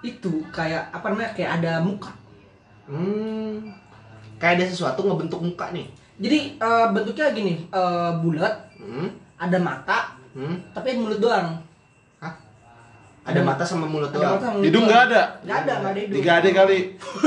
[0.00, 2.10] itu kayak apa namanya kayak ada muka
[2.84, 3.66] Hmm.
[4.36, 5.86] Kayak ada sesuatu ngebentuk muka nih.
[6.16, 9.10] jadi eh, bentuknya gini eh, bulat Hmm.
[9.36, 9.98] ada mata
[10.32, 10.54] Hmm.
[10.70, 11.56] tapi mulut doang?
[13.26, 14.32] Ada mata sama mulut Ada doang.
[14.32, 15.22] mata sama mulut Hidung nggak ada.
[15.42, 16.78] nggak ada nggak ada hidung Tiga ade kali.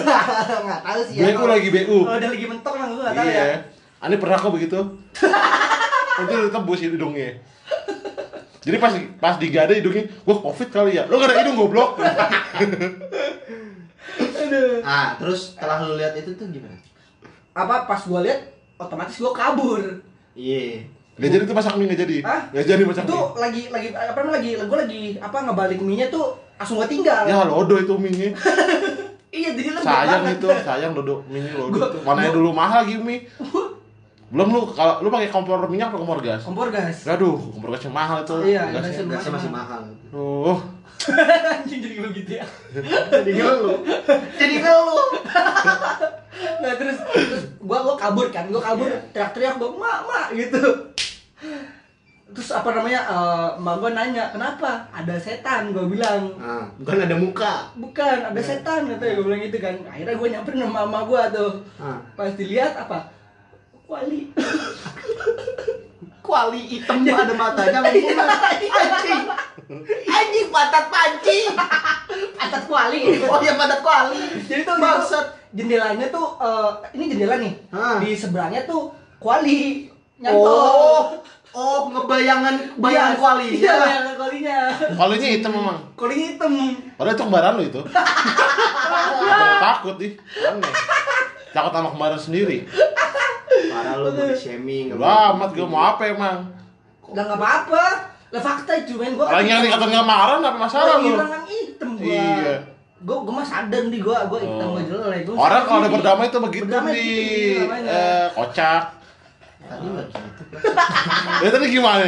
[0.65, 1.97] nggak tahu sih ya BU lagi BU.
[1.99, 3.57] kalau udah lagi mentok lah gue nggak tahu ya Iya.
[3.99, 4.79] Ani pernah kok begitu.
[6.17, 7.29] Nanti lu tebus hidungnya.
[8.59, 11.03] Jadi pas pas digade hidungnya, gua covid kali ya.
[11.05, 11.95] Lu gak ada hidung goblok.
[14.39, 14.81] Aduh.
[14.81, 16.75] Ah, terus setelah lu lihat itu tuh gimana?
[17.49, 18.39] apa pas gue liat
[18.77, 19.83] otomatis gue kabur
[20.31, 20.87] Iya.
[21.19, 22.17] Gak jadi tuh masak mie gak jadi.
[22.21, 22.41] Hah?
[22.49, 23.27] Gak jadi masak itu mie.
[23.37, 27.23] lagi lagi apa namanya lagi gue lagi apa ngebalik mie nya tuh langsung gue tinggal
[27.23, 28.31] Ya lodo itu mie
[29.31, 30.35] iya jadi lembut Sayang banget.
[30.35, 31.99] itu, sayang dodo mie lodo Gua- itu.
[32.01, 33.27] Mana dulu mahal lagi mie.
[34.29, 36.41] Belum lu kalau lu pakai kompor minyak atau kompor gas?
[36.41, 38.35] kompor gas Aduh, kompor gas yang mahal itu.
[38.47, 38.93] Iya, Gasnya.
[38.95, 39.03] gasnya.
[39.11, 39.81] Gasnya masih mahal.
[40.07, 40.59] Duh.
[41.49, 42.45] anjing jadi begitu ya
[43.09, 43.71] Jadi lu.
[44.35, 44.79] Jadi lu.
[46.59, 48.99] nah terus terus gua gua kabur kan gua kabur Iya.
[49.09, 50.59] teriak-teriak gua mak mak gitu
[52.29, 57.15] terus apa namanya eh mak gua nanya kenapa ada setan gua bilang Ah, bukan ada
[57.15, 57.53] muka.
[57.73, 58.29] bukan Iya.
[58.29, 61.97] ada setan katanya gua bilang gitu kan akhirnya gua nyamperin sama mama gua tuh Ah.
[62.13, 63.09] pas dilihat apa
[63.83, 64.29] kuali
[66.19, 68.13] Kuali hitam ada matanya Iya.
[68.69, 69.23] Anjing.
[70.05, 71.39] Anjing patat panci.
[72.37, 74.21] atas kuali Oh ya patat kuali.
[74.43, 75.19] jadi tuh itu
[75.51, 77.97] jendelanya tuh eh, ini jendela nih Hah.
[77.97, 81.03] di seberangnya tuh kuali nyantol Oh.
[81.49, 83.57] Oh, ngebayangan bayangan kuali.
[83.57, 83.81] iya ya.
[83.81, 84.57] bayangan kualinya
[84.93, 85.77] Kualinya hitam memang.
[85.97, 86.51] kualinya hitam
[86.93, 87.81] Padahal itu kembaran lu itu.
[87.81, 90.13] Gua takut ih.
[90.39, 90.73] Aneh.
[91.49, 92.69] Takut sama kembaran sendiri.
[93.49, 94.93] Parah lu body shaming.
[94.93, 96.39] Udah amat gua mau apa emang?
[97.03, 97.85] Udah nggak apa-apa.
[98.29, 99.25] Lah fakta itu men gua.
[99.27, 101.09] Orang yang dikata nggak marah apa masalah lu?
[101.09, 102.05] Hilang kan hitam gua.
[102.05, 102.53] Iya.
[103.01, 104.71] Gua gua mah sadar nih gua gua hitam Oh.
[104.71, 105.21] gua jelek.
[105.27, 105.93] Orang kalau sendiri.
[105.97, 107.09] berdamai itu begitu Berdamai di
[107.49, 107.89] gitu namanya.
[107.89, 108.83] eh, kocak.
[109.59, 110.43] Tadi enggak gitu.
[111.43, 112.05] Ya tadi gimana?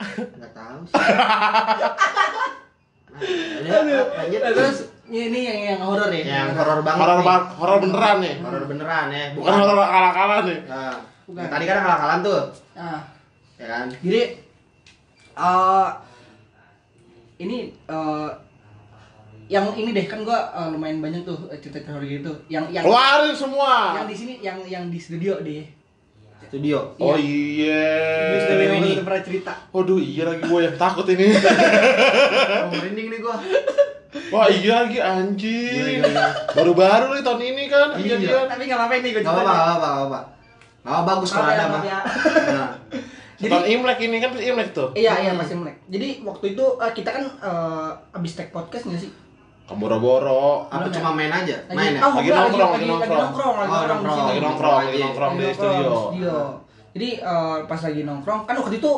[0.00, 0.96] Enggak tahu sih.
[3.60, 3.80] Nah,
[4.16, 4.40] lanjut.
[4.40, 6.22] Nah, terus ini yang yang horor ya.
[6.24, 6.98] yang horor banget.
[7.00, 7.26] Horor nih.
[7.26, 8.34] ba- horor beneran nih.
[8.40, 9.24] Horor beneran ya.
[9.34, 10.58] Bukan horor akal-akalan nih.
[10.64, 10.94] Nah,
[11.26, 11.44] Bukan.
[11.46, 12.40] tadi kan akal-akalan tuh,
[12.72, 12.98] Nah,
[13.54, 13.84] ya kan?
[13.98, 14.20] jadi
[15.32, 15.88] eh
[17.38, 18.28] ini eh
[19.48, 22.30] yang ini deh kan gua eh, lumayan banyak tuh eh, cerita horor gitu.
[22.46, 23.94] Yang yang Keluarin semua.
[23.94, 25.66] yang di sini yang yang di studio deh.
[26.42, 26.78] Studio.
[26.96, 27.84] Oh iya.
[28.40, 28.90] studio ini.
[28.92, 29.52] ini pernah cerita.
[29.70, 31.30] Waduh iya lagi gua yang takut ini.
[32.60, 33.36] Oh, merinding nih gua.
[34.30, 36.00] Wah iya lagi anjing.
[36.00, 36.28] Gila, gila.
[36.52, 38.16] Baru-baru nih tahun ini kan Iya.
[38.16, 38.46] kejadian.
[38.46, 40.20] Tapi nggak apa-apa nih gua Enggak apa-apa, enggak apa-apa, enggak apa-apa.
[40.80, 41.82] Enggak apa bagus kalau ada mah.
[41.82, 42.70] Nah,
[43.40, 44.88] Jadi- Tahun Imlek ini kan Imlek tuh.
[44.92, 45.76] Iya iya masih melek.
[45.86, 49.10] Jadi waktu itu eh, kita kan eh, abis take podcast nggak sih?
[49.70, 50.66] Kamu boro-boro.
[50.66, 51.54] apa cuma main aja?
[51.64, 52.00] Lagi, Main ya?
[52.02, 53.20] oh, Lagi nongkrong, lagi, lagi lagi, nongkrong.
[53.22, 54.18] nongkrong, lagi Oh, nongkrong, nongkrong.
[54.18, 55.70] di Lagi nongkrong, lagi Lagi nongkrong di Lagi studio.
[55.70, 56.36] nongkrong di studio.
[56.90, 58.92] Jadi eh, pas lagi nongkrong kan waktu itu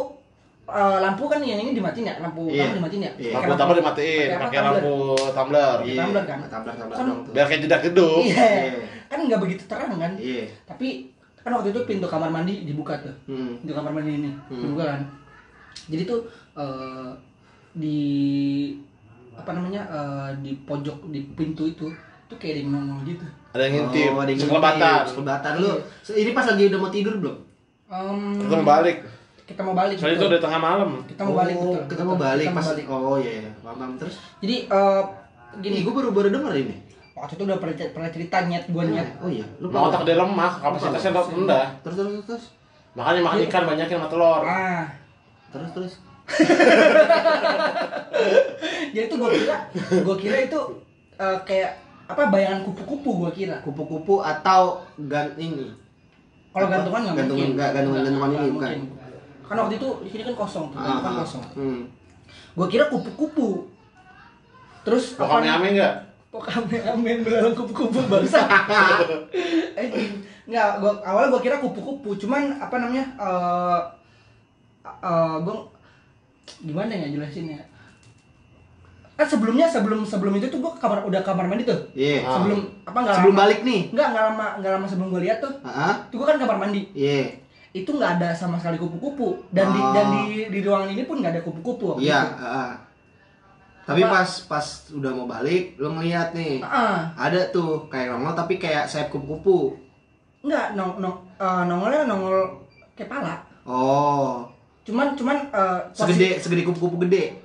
[0.64, 2.64] eh, lampu kan yang ini dimatiin ya, lampu Iya.
[2.64, 3.12] kamu dimatiin ya.
[3.12, 3.30] Iya.
[3.30, 4.94] Pakai Lampu tumbler dimatiin, pakai lampu
[5.28, 5.76] tumbler.
[5.84, 6.38] Iya, tumbler kan?
[6.42, 7.32] Tumbler, tumbler Kan- dong tuh.
[7.36, 8.20] Biar kayak jedak gedung.
[8.24, 8.46] Iya.
[8.64, 8.82] Iya.
[9.06, 10.12] Kan nggak begitu terang kan.
[10.16, 10.44] Iya.
[10.64, 10.88] Tapi
[11.36, 13.12] kan waktu itu pintu kamar mandi dibuka tuh.
[13.28, 13.60] Hmm.
[13.60, 14.56] Pintu kamar mandi ini Hmm.
[14.58, 15.00] dibuka kan.
[15.84, 16.24] Jadi tuh
[16.56, 17.10] eh,
[17.72, 17.98] di
[19.42, 21.90] apa namanya eh, di pojok di pintu itu
[22.24, 23.26] tuh kayak ada yang nongol gitu.
[23.52, 24.78] Ada yang ngintip, Oh, ada yang sekelebatan.
[24.80, 25.70] ngintip, Sekelebatan lu.
[26.14, 27.36] Ini pas lagi udah mau tidur belum?
[27.86, 28.96] Em, Kita mau balik.
[29.42, 29.96] kita mau balik.
[29.98, 30.90] Soalnya itu udah tengah malam.
[31.04, 31.82] kita mau balik Oh, betul.
[31.86, 32.62] Kita mau balik Kita pas.
[32.62, 32.84] mau balik.
[32.88, 33.50] Oh iya, iya.
[33.60, 33.92] Paham, paham.
[34.00, 34.14] terus.
[34.38, 35.02] Jadi eh,
[35.52, 36.76] Gini, gue baru baru denger ini.
[37.12, 39.08] waktu itu udah pernah, pernah cerita niat gue niat.
[39.20, 41.66] Oh iya, lu Mau otak dia lemah, kapasitasnya rendah.
[41.84, 42.44] Terus terus terus.
[42.92, 44.40] Makanya makan ikan banyakin sama telur.
[44.42, 44.84] Ah,
[45.52, 45.92] Terus terus.
[48.92, 50.60] Jadi tuh gue kira, gue kira itu
[51.14, 51.72] eh, kayak
[52.04, 53.56] apa bayangan kupu-kupu gue kira.
[53.62, 55.72] Kupu-kupu atau gan ini.
[56.52, 57.56] Kalau gantungan nggak Gantungan mungkin.
[57.56, 58.70] nggak, gantungan- Nggak, gantungan ini nggak bukan.
[58.70, 59.00] mungkin.
[59.42, 61.20] Kan waktu itu di sini kan kosong, Ah, gantungan ah.
[61.22, 61.44] kosong.
[61.54, 61.80] Hmm.
[62.52, 63.48] Gue kira kupu-kupu.
[64.82, 65.94] Terus Pokoknya apa- ame enggak?
[66.28, 68.40] Pokoknya amin belalang kupu-kupu bangsa.
[69.78, 69.86] eh,
[70.44, 73.04] nggak, gua awalnya gua kira kupu-kupu, cuman apa namanya?
[73.14, 73.80] eh
[74.82, 75.54] eh, gua
[76.60, 77.60] gimana ya jelasinnya?
[79.12, 81.78] Kan sebelumnya sebelum sebelum itu tuh gua ke kamar udah kamar mandi tuh.
[81.92, 82.20] Iya.
[82.22, 82.36] Ah.
[82.36, 83.80] Sebelum apa nggak Sebelum lama, balik nih.
[83.88, 85.52] Nggak nggak lama nggak lama sebelum gua lihat tuh.
[85.62, 85.92] Heeh.
[86.08, 86.82] Tuh gua kan kamar mandi.
[86.92, 87.40] Iya.
[87.72, 89.96] itu nggak ada sama sekali kupu-kupu dan di Oh.
[89.96, 92.44] dan di di ruangan ini pun nggak ada kupu-kupu Iya, itu.
[92.44, 92.70] heeh.
[93.82, 94.12] Tapi Apa?
[94.12, 96.60] pas pas udah mau balik, lo ngeliat nih.
[96.60, 99.72] Ah, Ada tuh kayak nongol tapi kayak sayap kupu-kupu.
[100.44, 102.44] nggak nong nong eh, nongolnya nongol
[102.92, 103.40] kepala.
[103.64, 104.44] Oh,
[104.82, 107.38] Cuman cuman eh, posisi- segede segede kupu-kupu gede.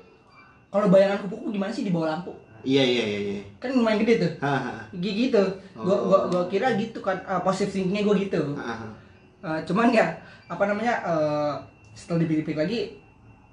[0.68, 2.34] kalau bayangan kupu-kupu gimana sih di bawah lampu?
[2.62, 3.42] Iya iya iya iya.
[3.58, 4.32] Kan lumayan gede tuh.
[4.40, 4.84] Hahaha.
[4.94, 5.40] G- gitu.
[5.74, 6.00] Gua Oh.
[6.06, 8.42] gua gua kira gitu kan uh, positive thinkingnya gua gitu.
[8.54, 8.88] Hahaha.
[9.38, 10.12] Eh, cuman ya
[10.46, 11.54] apa namanya eh,
[11.94, 12.98] setelah dipikir lagi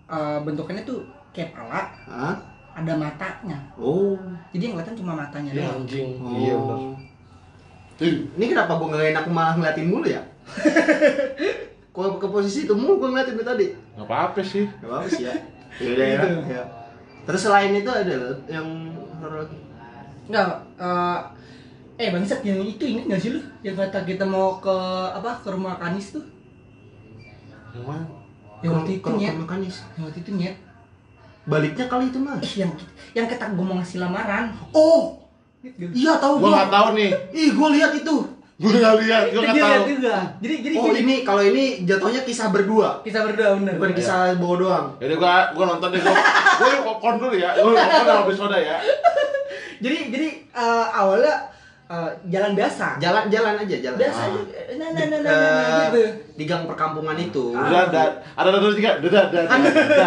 [0.05, 2.35] eh, bentukannya tuh kayak pala, Hah?
[2.75, 3.59] ada matanya.
[3.77, 4.19] Oh.
[4.51, 5.85] Jadi yang kelihatan cuma matanya doang.
[5.85, 6.09] anjing.
[6.19, 6.35] Oh.
[6.35, 6.81] Iya benar.
[8.35, 10.19] Ini kenapa gue gak enak malah ngeliatin mulu ya?
[11.95, 13.67] Kok ke posisi itu mulu gue ngeliatin dari tadi.
[13.95, 14.67] nggak apa-apa sih.
[14.77, 15.35] Gak apa sih ya.
[15.79, 16.23] Yaudah ya.
[16.53, 16.65] ya.
[17.25, 18.67] Terus selain itu ada loh yang
[19.17, 19.59] horor lagi.
[20.25, 21.21] Enggak eh
[21.97, 24.75] eh bangsat yang itu inget gak sih lu yang kata kita mau ke
[25.13, 26.27] apa ke rumah Kanis tuh
[27.71, 28.05] Yang mana?
[28.61, 29.77] yang waktu itu Kalau- nyet kalau mekanis.
[29.95, 30.57] yang waktu itu nyet
[31.45, 32.41] Baliknya kali itu mas.
[32.43, 32.73] ih yang
[33.15, 35.23] yang kata gue mau ngasih lamaran Oh,
[35.63, 37.11] Ingat iya tahu Gua nggak tahu nih.
[37.31, 38.17] Ih, gue lihat itu.
[38.55, 39.25] Gua nggak lihat.
[39.29, 39.85] Gua nggak Dia tahu.
[39.91, 43.93] juga jadi jadi Oh gini, ini kalau ini jatuhnya kisah berdua, kita berdua bener bukan
[43.93, 44.87] kisah bawa doang.
[44.97, 46.01] Jadi gua gua nonton deh.
[46.01, 47.51] Gua yuk popcorn dulu ya.
[47.57, 48.79] Gua popcorn sama soda ya.
[49.85, 51.35] jadi jadi eh, awalnya
[51.85, 53.99] eh, jalan biasa Jalan-jalan aja, jalan.
[53.99, 54.29] biasa Ah.
[54.31, 54.41] aja
[54.75, 56.03] nah nah nah Di- nah, nah, nah, eh, gitu
[56.35, 57.45] di gang perkampungan itu.
[57.51, 58.91] Udah ada ada ada tiga.
[58.99, 59.45] Dadah dadah.
[59.45, 59.67] Kan-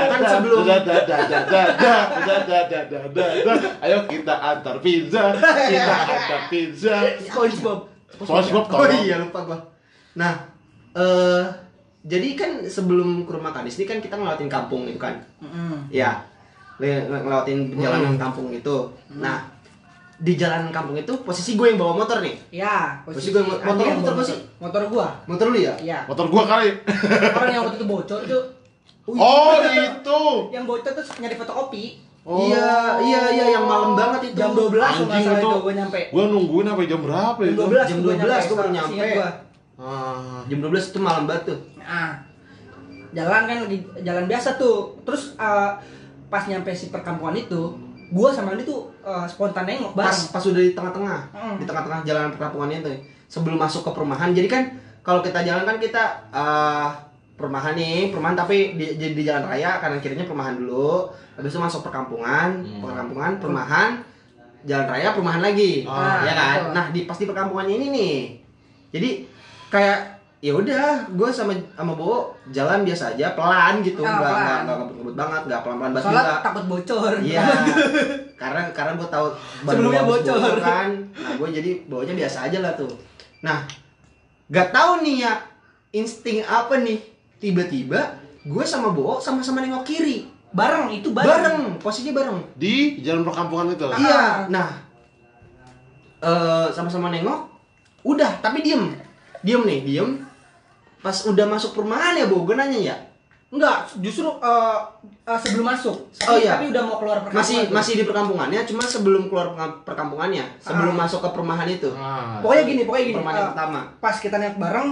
[0.09, 3.73] kan sebelum- dadah dadah dadah dadah dadah dadah dadah.
[3.81, 5.23] Ayo kita antar pizza.
[5.35, 6.95] Kita antar pizza.
[7.21, 9.59] SpongeBob SpongeBob Oh iya lupa gua.
[10.13, 10.33] Nah,
[10.93, 11.43] eh
[12.01, 15.15] jadi kan sebelum ke rumah Kadis ini kan kita ngelewatin kampung itu kan.
[15.37, 15.87] Mm-mm.
[15.89, 16.23] Ya.
[16.77, 18.75] le- ngelewatin jalanan kampung itu.
[19.11, 19.41] Nah,
[20.15, 22.37] di jalan kampung itu posisi gue yang bawa motor nih.
[22.51, 24.39] ya Posisi motor Andi yang motor bawa gua sih?
[24.57, 25.73] motor gua Motor lu ya?
[25.77, 26.69] iya Motor gua kali.
[27.27, 28.43] orang yang waktu itu bocor tuh
[29.13, 30.21] Oh itu.
[30.49, 32.43] yang bocor tuh nyari fotokopi Oh.
[32.43, 32.67] Iya,
[32.99, 34.35] iya, iya yang malam banget itu.
[34.35, 35.49] jam 12 kalau nggak Anjing itu.
[35.57, 37.47] gua nyampe Gua nungguin sampai jam berapa ya?
[37.47, 37.61] jam itu?
[37.63, 39.07] 12 Jam gua 12 gua baru nyampe.
[39.15, 39.29] gua.
[39.77, 40.39] Ah.
[40.43, 41.59] Jam 12 itu malam banget tuh.
[41.77, 42.11] Nah,
[43.09, 44.77] jalan kan lagi jalan biasa tuh.
[45.01, 45.71] Terus eh,
[46.27, 47.61] pas nyampe si perkampungan itu,
[48.09, 50.27] gua sama Andi tuh eh, spontan nengok Pas bareng.
[50.29, 51.55] pas udah di tengah-tengah, Mm.
[51.55, 52.97] di tengah-tengah jalan perkampungannya tuh.
[53.29, 54.31] Sebelum masuk ke perumahan.
[54.31, 54.63] Jadi kan
[55.01, 56.87] kalau kita jalan kan kita eh
[57.37, 61.05] perumahan nih, perumahan tapi di, di, di jalan raya kanan kirinya perumahan dulu.
[61.33, 62.81] Habis itu masuk perkampungan, Hmm.
[62.81, 64.01] perkampungan, perumahan,
[64.63, 65.85] jalan raya, perumahan lagi.
[65.85, 66.55] Ah, ya kan?
[66.59, 66.73] betul.
[66.73, 68.17] Nah, di pas di perkampungannya ini nih.
[68.89, 69.09] Jadi
[69.67, 69.99] kayak
[70.37, 74.37] ya udah gue sama sama Bo jalan biasa aja pelan gitu Ah, nggak pelan.
[74.37, 77.13] nggak nggak ngebut-ngebut banget nggak pelan-pelan banget Soalnya juga takut bocor.
[77.19, 77.45] Iya.
[78.41, 79.27] karena karena gue tahu
[79.63, 80.55] Sebelumnya habis bocor.
[80.59, 80.89] kan.
[81.15, 82.91] Nah gue jadi bawanya biasa aja lah tuh.
[83.39, 83.65] Nah
[84.47, 85.33] gak tahu nih ya
[85.91, 86.97] insting apa nih
[87.37, 87.99] tiba-tiba
[88.41, 91.27] gue sama Bo sama-sama nengok kiri Bareng itu bareng.
[91.27, 92.39] bareng posisinya bareng.
[92.55, 93.83] Di jalan perkampungan itu.
[93.93, 94.47] Iya.
[94.47, 94.69] Nah
[96.17, 97.45] eh sama-sama nengok.
[98.03, 98.95] Udah tapi diem
[99.41, 100.09] diem nih diem.
[100.97, 102.95] Pas udah masuk perumahan ya Bo gue nanya ya.
[103.47, 104.79] Enggak, justru eh,
[105.23, 105.95] eh, sebelum masuk.
[105.95, 106.51] Oh, Tapi- iya.
[106.53, 107.43] Tapi udah mau keluar perkampungan.
[107.43, 107.71] Masih tuh.
[107.71, 110.99] masih di perkampungannya cuma sebelum keluar perkam- perkampungannya sebelum Ah.
[111.03, 111.87] masuk ke perumahan itu.
[111.93, 112.43] Ah.
[112.43, 113.15] Pokoknya gini, pokoknya gini.
[113.15, 113.79] Perumahan eh, pertama.
[113.99, 114.89] pas kita naik bareng,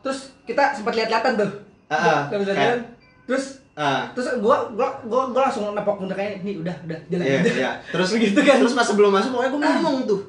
[0.00, 1.50] terus kita sempat lihat-lihatan tuh.
[1.86, 2.20] Ah, ah.
[2.26, 2.80] Kayak- lihat.
[3.24, 4.10] Terus Ah.
[4.10, 7.52] terus gua gua gua, gua langsung nepok pundak kayak ini udah udah jalan Iya, aja.
[7.52, 7.70] iya.
[7.94, 8.56] Terus Begitu kan.
[8.58, 10.20] Terus pas sebelum masuk pokoknya gue ngomong tuh.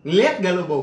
[0.00, 0.78] Ngeliat gak lo, Bo?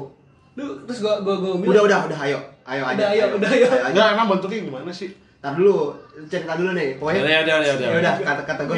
[0.54, 2.38] Lu terus gua gua gua Udah, udah, udah, ayo.
[2.62, 3.06] Ayo Udah, aja.
[3.10, 3.66] ayo, udah, ayo.
[3.66, 3.90] aja.
[3.90, 5.10] Enggak emang bentuknya gimana sih?
[5.42, 5.98] Ntar dulu,
[6.30, 7.02] cerita dulu nih.
[7.02, 8.76] Pokoknya Ya udah, ya udah, ya udah kata kata gua.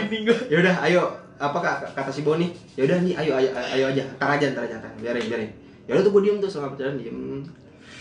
[0.47, 1.04] Ya udah, ayo.
[1.36, 2.47] Apa kata, kata si Boni?
[2.80, 4.04] Ya udah nih, ayo, ayo, ayo aja.
[4.15, 4.91] Ntar aja, ntar aja, ntar.
[4.95, 5.49] Biarin, biarin.
[5.84, 7.17] Ya udah tuh gue diem tuh selama perjalanan diem.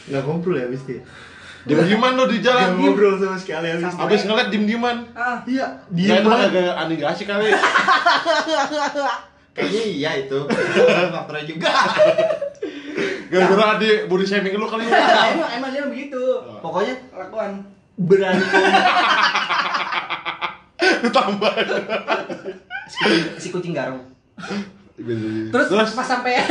[0.06, 0.82] Nggak ngobrol ya abis
[1.62, 1.68] itu.
[1.68, 2.74] Diem dieman lo di jalan.
[2.74, 3.96] ngobrol sama sekali abis itu.
[3.96, 4.96] Habis ngeliat diem dieman.
[5.12, 7.48] Ah, Iya, Dia diem itu agak aneh gak asik kali.
[9.52, 10.38] Kayaknya iya itu.
[11.12, 11.70] Faktornya juga.
[13.30, 14.84] Gara-gara di body shaming lu kali.
[14.84, 16.20] emang emang dia begitu.
[16.58, 17.60] Pokoknya Kelakuan.
[17.94, 18.42] berani.
[21.02, 21.52] Ditambah.
[22.84, 24.02] Si kucing, si kucing garong.
[25.48, 26.34] Terus, Terus pas sampai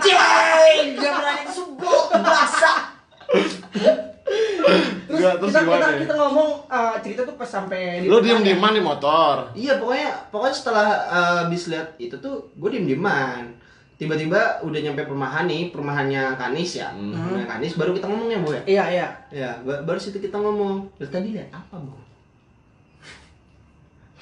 [0.00, 2.96] Jeng, dia berani subuh basah.
[3.26, 3.54] terus
[5.10, 5.98] Enggak, terus kita, kita gimana?
[5.98, 8.46] kita ngomong eh, cerita tuh pas sampai di lu diem depan ya.
[8.48, 9.34] dieman di motor.
[9.52, 10.88] Iya pokoknya pokoknya setelah
[11.42, 13.58] habis lihat itu tuh gue diem dieman.
[13.94, 16.88] Tiba-tiba udah nyampe perumahan nih, perumahannya Kanis ya.
[16.88, 17.12] Hmm.
[17.12, 18.62] Perumahannya Kanis baru kita ngomongnya bu ya.
[18.64, 19.08] Iya iya.
[19.28, 20.88] Ya ba- baru situ kita ngomong.
[20.88, 21.92] Lu tadi lihat apa bu?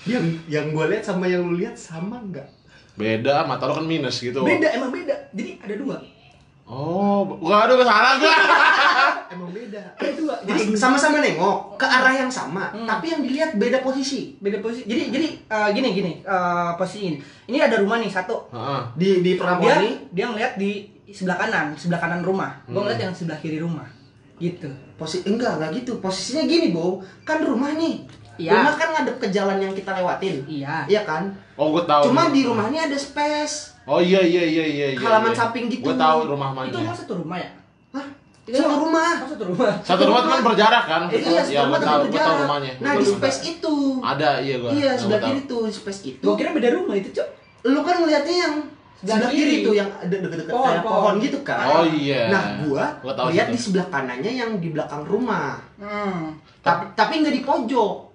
[0.07, 2.47] Yang yang gue lihat sama yang lu lihat sama nggak?
[2.95, 4.43] Beda, mata lu kan minus gitu.
[4.43, 5.15] Beda emang beda.
[5.31, 5.97] Jadi ada dua.
[6.69, 8.29] Oh, gua aduh salah gua.
[9.33, 9.81] emang beda.
[9.97, 10.35] Ada dua.
[10.45, 12.85] Jadi sama-sama nengok ke arah yang sama, Hmm.
[12.85, 14.37] tapi yang dilihat beda posisi.
[14.37, 14.85] beda posisi.
[14.85, 17.19] Jadi jadi eh, gini gini eh, posisi ini.
[17.49, 18.53] Ini ada rumah nih satu.
[18.53, 18.81] Heeh.
[19.01, 20.71] Di di Dia perampokan ini dia ngeliat di
[21.09, 22.61] sebelah kanan, sebelah kanan rumah.
[22.67, 22.85] Gua Hmm.
[22.85, 23.89] ngeliat yang sebelah kiri rumah.
[24.39, 24.69] Gitu.
[24.95, 25.99] posisi enggak enggak gitu.
[25.99, 26.99] Posisinya gini, Bo.
[27.25, 28.03] Kan rumah nih.
[28.39, 28.53] Iya.
[28.55, 30.37] Rumah kan ngadep ke jalan yang kita lewatin.
[30.47, 30.87] Iya.
[30.87, 31.23] Iya kan?
[31.55, 32.03] Oh, gue tahu.
[32.09, 33.75] Cuma di rumah ini ada space.
[33.83, 34.87] Oh iya iya iya iya.
[34.95, 35.39] iya Halaman iya.
[35.39, 35.83] samping gitu.
[35.83, 36.71] Gue tahu rumah mana.
[36.71, 37.51] Itu rumah satu rumah ya?
[37.91, 38.07] Hah?
[38.47, 39.13] Itu Satu rumah- rumah.
[39.19, 39.73] Oh, satu rumah.
[39.83, 41.03] Satu rumah teman berjarak kan?
[41.09, 42.41] Eh, iya, Iya, rumah gue tapi tahu, gue tahu berjarak.
[42.41, 42.73] rumahnya.
[42.79, 43.75] Nah, Gua di space itu.
[44.01, 44.71] Ada, iya gue.
[44.73, 46.23] Iya, sebelah kiri tuh, space itu.
[46.23, 47.29] Gua kira beda rumah itu, Cok.
[47.67, 48.55] lu kan ngeliatnya yang
[48.99, 50.99] Sebelah kiri tuh yang ada deket-deket Pohon, kayak pohon.
[50.99, 51.67] pohon gitu kan.
[51.71, 52.23] Oh iya.
[52.29, 52.85] Nah, gua
[53.31, 55.55] lihat di sebelah kanannya yang di belakang rumah.
[55.79, 56.35] Hmm.
[56.59, 58.08] Tapi tapi nggak di pojok.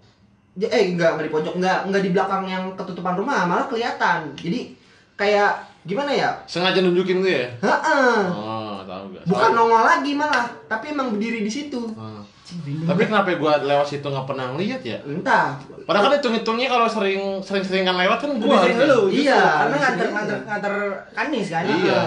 [0.53, 4.29] Eh, enggak, enggak di pojok, enggak, enggak di belakang yang ketutupan rumah, malah kelihatan.
[4.37, 4.77] Jadi
[5.17, 6.29] kayak gimana ya?
[6.45, 7.45] Sengaja nunjukin tuh ya?
[7.57, 8.17] Heeh.
[8.29, 9.25] Oh, tahu gak?
[9.25, 11.81] Bukan nongol lagi malah, tapi emang berdiri di situ.
[11.97, 12.21] Ah.
[12.53, 15.01] Random Tapi kenapa gua lewat situ nggak pernah ngeliat ya?
[15.01, 15.57] Entah.
[15.89, 18.77] Padahal kan hitung-hitungnya kalau sering sering-sering kan lewat kan gua sering.
[19.09, 20.73] Iya, karena nganter sering nganter nganter
[21.17, 21.63] kanis kan.
[21.65, 22.01] Iya.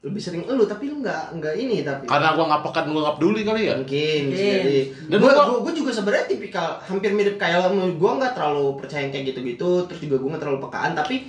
[0.00, 2.08] Lebih sering elu tapi lu enggak enggak ini tapi.
[2.08, 3.74] Karena gua nggak pekan, gua nggak peduli kali ya.
[3.76, 4.60] mungkin bisa Mungkin.
[4.62, 8.64] jadi Dan gue gua- gue juga sebenarnya tipikal hampir mirip kayak lo gue nggak terlalu
[8.74, 11.28] percaya yang kayak gitu-gitu terus juga gue nggak terlalu pekaan tapi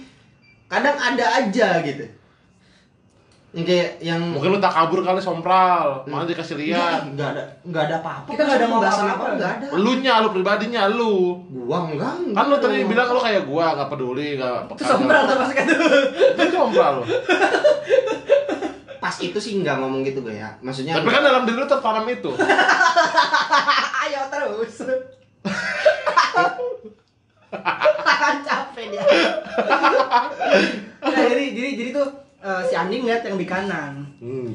[0.65, 2.05] kadang ada aja gitu
[3.51, 7.03] yang kayak yang Mungkin lu tak kabur kali sompral, malah dikasih lihat.
[7.11, 10.31] nggak ada nggak ada apa-apa Kita nggak ada pembahasan apa nggak ada Lu nya, lu
[10.31, 11.43] pribadinya lu.
[11.59, 14.87] gua enggak Kan lu tadi bilang lu kayak gua, nggak peduli, nggak Itu pekan.
[14.89, 15.73] sombral tuh pas kata.
[16.39, 17.05] Itu sompral lu.
[19.01, 22.05] pas itu sih nggak ngomong gitu gue ya maksudnya Tapi kan dalam diri lu tertanam
[22.05, 22.29] itu.
[24.05, 24.75] Ayo terus.
[28.21, 29.03] Capek dia.
[31.01, 32.07] nah, jadi jadi jadi tuh
[32.45, 33.93] eh, si Andi ngeliat yang di kanan.
[34.21, 34.53] Hmm.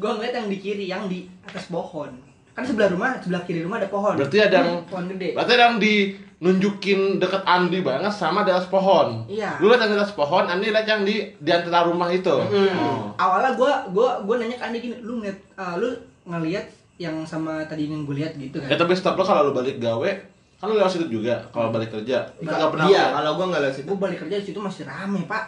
[0.00, 2.27] Gua ngeliat yang di kiri, yang di atas pohon.
[2.58, 4.18] Kan sebelah rumah, sebelah kiri rumah ada pohon.
[4.18, 5.30] Berarti ada yang- pohon gede.
[5.30, 9.22] Berarti ada yang dinunjukin deket Andi banget sama di atas pohon.
[9.24, 9.58] Iya.
[9.58, 12.34] Lu lihat yang di atas pohon, Andi lihat yang di di antara rumah itu.
[12.34, 12.74] Mm.
[12.76, 13.14] Oh.
[13.14, 15.88] Awalnya gua gua gua nanya ke Andi gini, lu ngeliat eh, lu
[16.26, 16.66] ngeliat
[16.98, 18.82] yang sama tadi yang gue lihat gitu Ya kan.
[18.82, 20.10] tapi stop lo kalau lu balik gawe,
[20.58, 22.26] kan lu lewat situ juga kalau balik kerja.
[22.36, 22.86] Kagak pernah.
[22.86, 25.44] iya kalau gua nggak lewat situ Gue balik kerja di situ masih rame, Pak.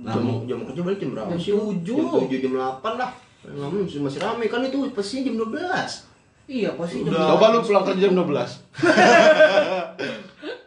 [0.00, 1.94] jam jam kerja balik jam berapa Jam tujuh.
[1.96, 3.10] jam tujuh jam delapan lah
[3.48, 6.07] masih masih rame kan itu pastinya jam 12
[6.48, 7.36] Iya, posisi jam Udah.
[7.36, 8.24] Coba lu pulang kerja jam 12.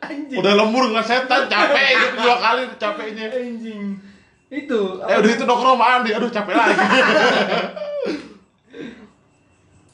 [0.06, 0.38] anjing.
[0.38, 3.26] Udah lembur nggak setan, capek gitu dua kali capeknya.
[3.34, 3.98] Anjing.
[4.54, 5.02] Itu.
[5.02, 6.76] Eh udah itu nongkrong Andi, aduh capek lagi.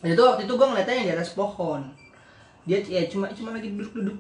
[0.08, 1.82] itu waktu itu gue ngeliatnya yang di atas pohon.
[2.68, 4.18] Dia ya cuma cuma lagi duduk-duduk.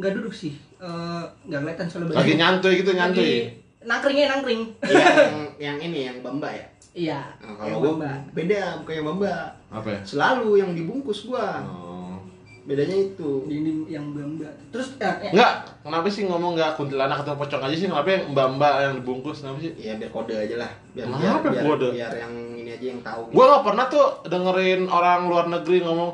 [0.00, 0.56] Nggak duduk sih.
[0.80, 3.32] Eh nggak kelihatan soalnya Lagi nyantuy gitu Lagi nyantuy.
[3.80, 4.62] nangkringnya nangkring.
[4.84, 7.22] Iya, yang yang ini yang bamba ya Iya.
[7.38, 8.16] nah, yang kalau gua Mbak.
[8.34, 9.34] beda bukan yang bamba
[9.70, 9.98] Apa ya?
[10.02, 12.18] selalu yang dibungkus gua Oh.
[12.62, 17.34] bedanya itu Ini yang mbak Terus eh, eh, Enggak, kenapa sih ngomong enggak kuntilanak atau
[17.34, 17.86] pocong aja sih?
[17.86, 19.40] Kenapa yang mbak-mbak yang dibungkus?
[19.40, 19.70] Kenapa sih?
[19.76, 21.88] ya biar kode aja lah biar Kenapa biar, biar, kode?
[21.92, 26.10] biar yang ini aja yang tahu Gua nggak pernah tuh dengerin orang luar negeri ngomong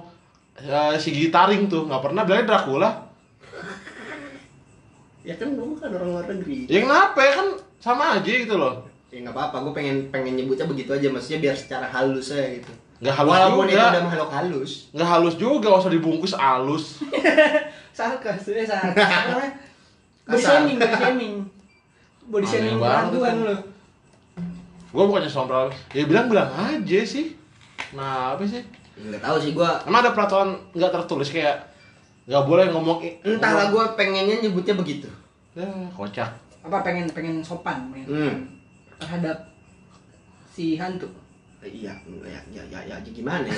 [0.59, 2.89] eh, si gitaring tuh nggak pernah bilangnya Dracula.
[5.27, 8.86] ya kan gua kan orang luar negeri Ya kenapa ya kan sama aja gitu loh.
[9.07, 12.73] Ya nggak apa-apa gua pengen pengen nyebutnya begitu aja maksudnya biar secara halus aja gitu
[12.97, 13.93] Nggak halus walaupun itu juga.
[13.93, 16.85] udah makhluk halus Nggak halus juga, nggak usah dibungkus halus.
[17.93, 19.53] sarkas, eh sarkas.
[20.25, 21.35] Body shaming, body shaming.
[22.27, 23.47] Body shaming banget hantuan itu.
[23.47, 23.57] lu.
[24.91, 25.69] Gua bukannya sombral.
[25.93, 27.37] Ya bilang-bilang aja sih.
[27.93, 28.65] Nah, apa sih?
[28.97, 31.69] Ya, nggak tahu sih gua Emang ada peraturan nggak tertulis kayak
[32.25, 35.07] nggak boleh ngomong entahlah gua pengennya nyebutnya begitu
[35.53, 36.33] Ya, kocak.
[36.65, 38.37] Apa pengen pengen sopan pengen hmm
[38.99, 39.39] terhadap
[40.49, 41.09] si hantu.
[41.61, 41.91] iya
[42.23, 43.55] ya ya ya, ya gimana ya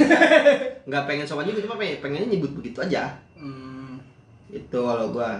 [0.88, 4.00] nggak pengen sopan juga cuma pengen pengennya nyebut begitu aja Hmm.
[4.48, 5.36] itu kalau gua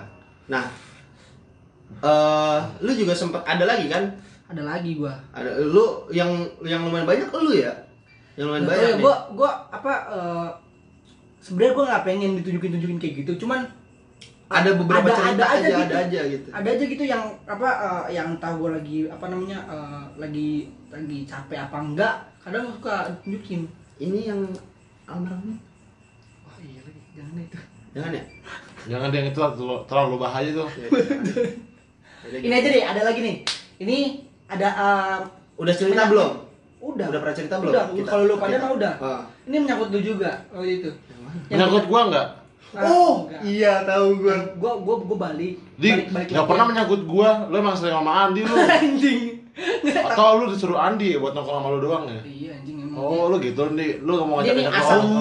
[0.47, 0.69] nah
[1.99, 4.05] eh lu juga sempet ada lagi kan
[4.49, 5.13] Ada lagi gua.
[5.31, 6.31] ada lu yang
[6.63, 7.73] yang lumayan banyak lu ya
[8.37, 9.01] yang lumayan tahu banyak ya, nih.
[9.01, 10.49] gua gua apa eh,
[11.40, 13.65] sebenarnya gua nggak pengen ditunjukin tunjukin kayak gitu, cuman
[14.49, 15.94] ada beberapa ada- cerita ada aja, aja ada gitu.
[15.94, 16.49] aja gitu.
[16.51, 20.51] Ada aja gitu yang apa eh, yang tahu gue lagi apa namanya eh, lagi
[20.88, 23.69] lagi capek apa enggak kadang suka tunjukin
[23.99, 24.40] ini yang
[25.05, 25.61] almarhum
[26.44, 27.01] oh iya lagi.
[27.13, 27.59] Jangan itu.
[27.92, 28.25] Jangan ya?
[28.88, 30.69] Jangan yang itu terlalu, terlalu bahaya tuh.
[30.71, 31.25] Ya, jangan.
[32.19, 33.37] Jadi ini aja deh ada lagi nih.
[33.79, 33.96] Ini
[34.49, 35.19] ada eh,
[35.57, 36.31] udah cerita belum?
[36.79, 37.07] Udah.
[37.11, 37.73] Udah pernah cerita belum?
[37.75, 38.92] Udah kalau lu pada kita- mah udah.
[38.99, 39.23] Ah.
[39.44, 40.90] ini menyangkut lu juga waktu itu.
[41.51, 42.27] Menyangkut gua nggak?
[42.71, 43.40] Ah, oh enggak.
[43.42, 46.50] iya tahu gua gua gua gua balik Di balik balik nggak lagi.
[46.52, 47.29] pernah menyangkut gua.
[47.46, 48.54] Lu emang sering sama Andi lu.
[48.77, 49.21] anjing
[50.04, 52.21] Atau lu disuruh Andi buat nongkrong sama lu doang ya?
[52.21, 53.00] Iya anjing emang.
[53.00, 53.98] Oh, lu gitu nih.
[53.98, 55.08] Lu ngomong Dia ngajak ngajak orang.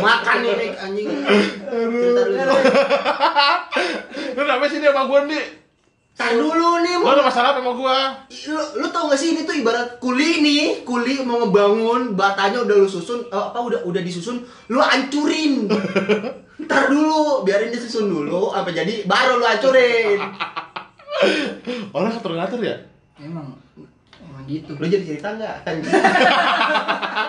[0.00, 1.06] Makan nih Rick, anjing.
[1.10, 2.54] Cerita dulu.
[4.32, 5.42] Lu kenapa sih dia sama gua nih?
[6.20, 7.96] Tar dulu nih, Lu ada masalah apa sama gua?
[8.28, 12.76] lu, lu tau gak sih ini tuh ibarat kuli nih kuli mau ngebangun batanya udah
[12.76, 15.64] lu susun eh, apa udah udah disusun lu hancurin
[16.68, 20.20] ntar dulu biarin dia susun dulu apa jadi baru lu hancurin
[21.96, 22.76] Orang ngatur-ngatur ya?
[23.20, 23.52] Emang
[24.40, 24.72] emang gitu.
[24.74, 25.54] lu jadi cerita nggak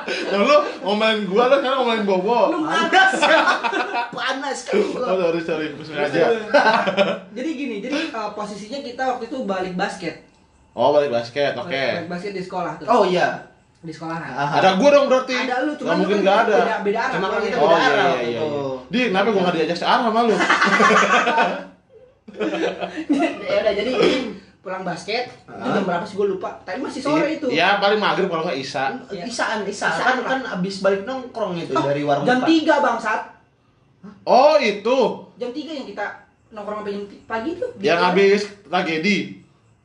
[0.02, 2.40] Nah, lu ngomelin gua, lu sekarang ngomelin Bobo.
[2.64, 3.42] panas ya
[4.16, 6.26] panas kan Oh, sorry, sorry, gua sengaja.
[7.32, 10.24] Jadi gini, jadi uh, posisinya kita waktu itu balik basket.
[10.72, 11.68] Oh, balik basket, oke.
[11.70, 12.88] Balik basket di sekolah tuh.
[12.88, 13.52] oh iya
[13.82, 14.30] Di sekolahan.
[14.32, 15.34] Ah, Ada gua dong berarti.
[15.36, 16.54] Ada lu, Nggak cuma mungkin nggak ada.
[16.56, 17.14] Beda, beda arah.
[17.18, 17.50] Cuma kan pulangnya.
[17.50, 18.40] kita Oh beda iya arah iya iya.
[18.40, 18.50] itu.
[18.94, 20.36] Di, kenapa gua nggak diajak searah sama lu?
[23.42, 23.92] ya udah jadi
[24.62, 25.74] pulang basket itu Ah.
[25.74, 28.94] jam berapa sih gue lupa tapi masih sore itu Iya, paling maghrib kalau nggak Isa.
[29.08, 29.26] Iya.
[29.26, 32.50] isaan isaan Isaan kan kan abis balik nongkrong itu Oh, dari warung jam empat.
[32.70, 33.22] 3 bangsat
[34.22, 34.98] Oh, itu.
[35.36, 36.06] jam 3 yang kita
[36.52, 39.18] nongkrong sampai jam pagi tuh Yang habis tragedi.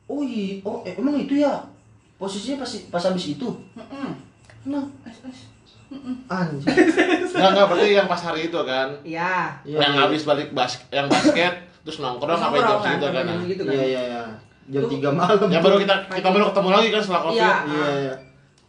[0.05, 1.57] oh iya oh eh, emang itu ya
[2.15, 3.49] posisinya pas pas abis itu
[4.63, 5.39] nah Es, es.
[6.27, 8.91] anjing Enggak, enggak, berarti yang pas hari itu kan.
[9.01, 9.55] Iya.
[9.63, 10.01] Iya, yang iya.
[10.03, 13.13] habis balik basket, yang basket terus nongkrong sampai jam kan, segitu kan.
[13.15, 13.71] sampai jam segitu kan.
[13.71, 14.21] iya iya iya
[14.67, 14.91] jam Tuh.
[14.91, 15.47] tiga malam.
[15.47, 17.39] Yang baru kita kita baru ketemu lagi kan setelah Covid.
[17.39, 17.55] Iya.
[17.63, 17.87] iya.
[17.87, 18.13] Iya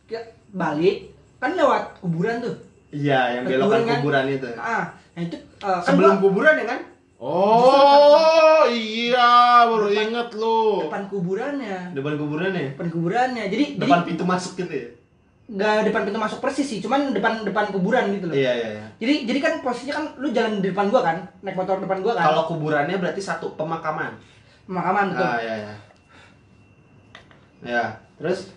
[0.07, 0.20] Kita
[0.55, 0.96] balik.
[1.38, 2.55] Kan lewat kuburan tuh.
[2.88, 3.99] Iya yang Kuburan belokan kan?
[4.01, 4.49] kuburan itu.
[4.57, 4.84] Ah
[5.18, 5.36] nah itu
[5.66, 6.80] uh, kan sebelum gua kuburan ya kan?
[7.18, 10.86] Oh, iya, baru inget lu.
[10.86, 11.90] depan kuburannya.
[11.90, 13.44] Depan kuburan ya depan kuburannya.
[13.51, 14.88] Jadi depan jadi pintu masuk gitu ya?
[15.51, 16.78] Nggak depan pintu masuk persis sih.
[16.78, 18.38] Cuman depan depan kuburan gitu loh.
[18.38, 18.86] Iya iya iya.
[19.03, 21.18] Jadi jadi kan posisinya kan lu jalan di depan gua kan?
[21.42, 22.24] Naik motor depan gua kan?
[22.30, 24.14] Kalau kuburannya berarti satu pemakaman?
[24.70, 25.26] Pemakaman betul.
[25.26, 25.88] Ah iya iya
[27.62, 27.84] ya.
[28.18, 28.50] Terus?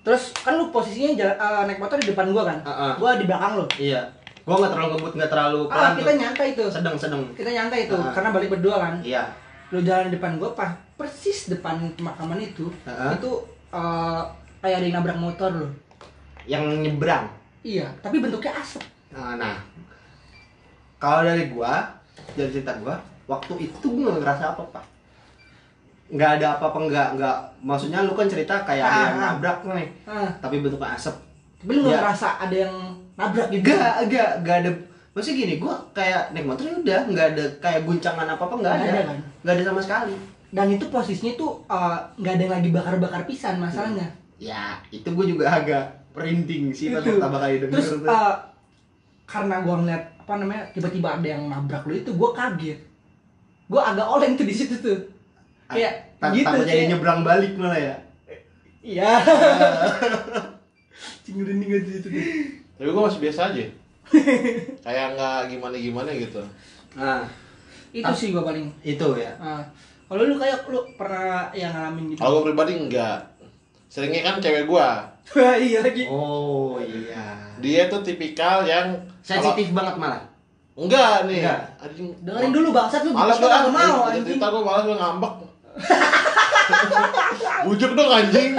[0.00, 2.58] Terus kan lu posisinya jalan, eh, naik motor di depan gua kan?
[2.64, 2.92] Ah, ah.
[2.96, 3.66] gua di belakang lu?
[3.76, 4.00] Iya.
[4.48, 6.18] Gua nggak terlalu ngebut nggak terlalu ah kita tuh.
[6.18, 8.10] nyantai tuh sedang sedang kita nyantai itu Ah.
[8.10, 8.94] karena balik berdua kan?
[9.04, 9.22] Iya.
[9.70, 13.12] Lu jalan di depan gua pas persis depan pemakaman itu Ah.
[13.12, 13.30] itu
[13.70, 14.22] eh,
[14.60, 15.68] kayak ada yang nabrak motor lo
[16.48, 17.28] yang nyebrang?
[17.60, 18.80] Iya tapi bentuknya asap.
[19.12, 19.60] Nah, nah.
[20.96, 21.92] kalau dari gua
[22.32, 22.96] dari cerita gua
[23.28, 24.80] waktu itu gua nggak ngerasa apa apa
[26.10, 29.30] nggak ada apa-apa nggak nggak maksudnya lu kan cerita kayak ada yang Ah, ah.
[29.32, 31.14] nabrak nih ah, tapi bentuknya asap
[31.56, 32.00] tapi lu nggak Ya.
[32.02, 32.74] ngerasa ada yang
[33.14, 34.70] nabrak gitu Gak, gak, gak ada
[35.10, 38.86] Maksudnya gini, gua kayak naik motor ya udah nggak ada kayak guncangan apa-apa nggak Nggak
[38.86, 39.18] ada, ada, kan?
[39.42, 40.14] nggak ada sama sekali.
[40.50, 44.06] dan itu posisinya tuh eh, nggak ada yang lagi bakar-bakar pisan masalahnya
[44.36, 48.02] Ya, itu gue juga agak perinding sih pas pertama kali denger terus tuh.
[48.04, 48.34] eh,
[49.24, 52.78] karena gua ngeliat apa namanya tiba-tiba ada yang nabrak lu itu gua kaget
[53.66, 54.98] gua agak oleng tuh di situ tuh
[55.70, 57.94] kayak Ta- gitu takutnya kayak- nyebrang balik malah ya.
[58.80, 59.20] iya
[61.22, 62.10] cinggurin di situ tuh
[62.74, 63.60] Tapi gua masih biasa aja.
[64.80, 66.40] Kayak nggak gimana-gimana gitu.
[66.96, 67.22] Nah,
[67.90, 68.10] itu Ah.
[68.10, 69.30] sih gua paling itu ya.
[69.36, 69.60] Ah,
[70.08, 73.20] kalau lu kayak lu pernah yang ngalamin gitu Kalau pribadi enggak.
[73.86, 75.04] Seringnya kan cewek gua.
[75.30, 77.36] Wah, iya lagi Oh iya.
[77.60, 80.18] Dia tuh tipikal yang Sensitif banget malah.
[80.72, 81.44] Enggak nih.
[81.44, 81.60] Enggak.
[82.24, 85.32] Dengerin dulu bangsat lu Malas kagak mau Cerita anjing cerita gua malas gua ngambek.
[87.66, 88.52] Bujuk dong anjing.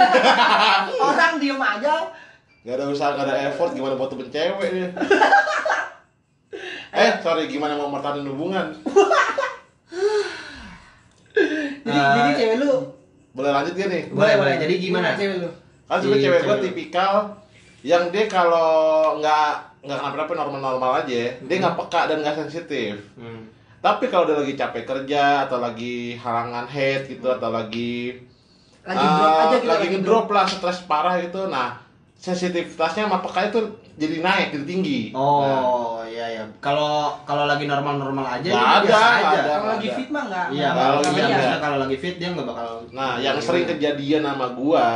[1.06, 1.94] orang diem aja
[2.62, 4.88] Gak ada usaha, gak ada effort, gimana mau temen cewek dia
[6.94, 8.70] Eh, sorry, gimana mau mertahanin hubungan?
[11.82, 12.14] jadi Ah.
[12.14, 12.72] jadi cewek lu
[13.32, 14.02] Boleh lanjut gak nih?
[14.12, 14.54] Boleh, boleh.
[14.58, 15.16] Jadi gimana?
[15.16, 15.48] cewek lu
[15.82, 16.62] Kan sebenernya Iya, cewek cewek.
[16.62, 17.12] tipikal
[17.82, 18.70] yang dia kalau
[19.18, 19.50] nggak
[19.82, 22.94] nggak kenapa-napa normal-normal aja, dia nggak peka dan nggak sensitif.
[23.16, 23.50] Hmm.
[23.82, 28.14] Tapi kalau dia lagi capek kerja atau lagi halangan head gitu atau lagi
[28.82, 31.50] lagi ah, drop aja gitu lagi ngedrop lah stres parah gitu.
[31.50, 31.74] Nah,
[32.16, 33.58] sensitivitasnya sama peka itu
[33.94, 35.00] jadi naik, jadi tinggi.
[35.10, 36.42] Nah, Oh iya iya.
[36.58, 39.34] Kalau kalau lagi normal-normal aja Nggak ada, biasa nggak aja.
[39.34, 39.52] ada.
[39.52, 41.58] kalau lagi fit mah enggak Iya, Kalau lagi lagi fit, iya.
[41.58, 42.68] kalau lagi fit dia nggak bakal.
[42.90, 44.88] Nah, yang sering kejadian sama gua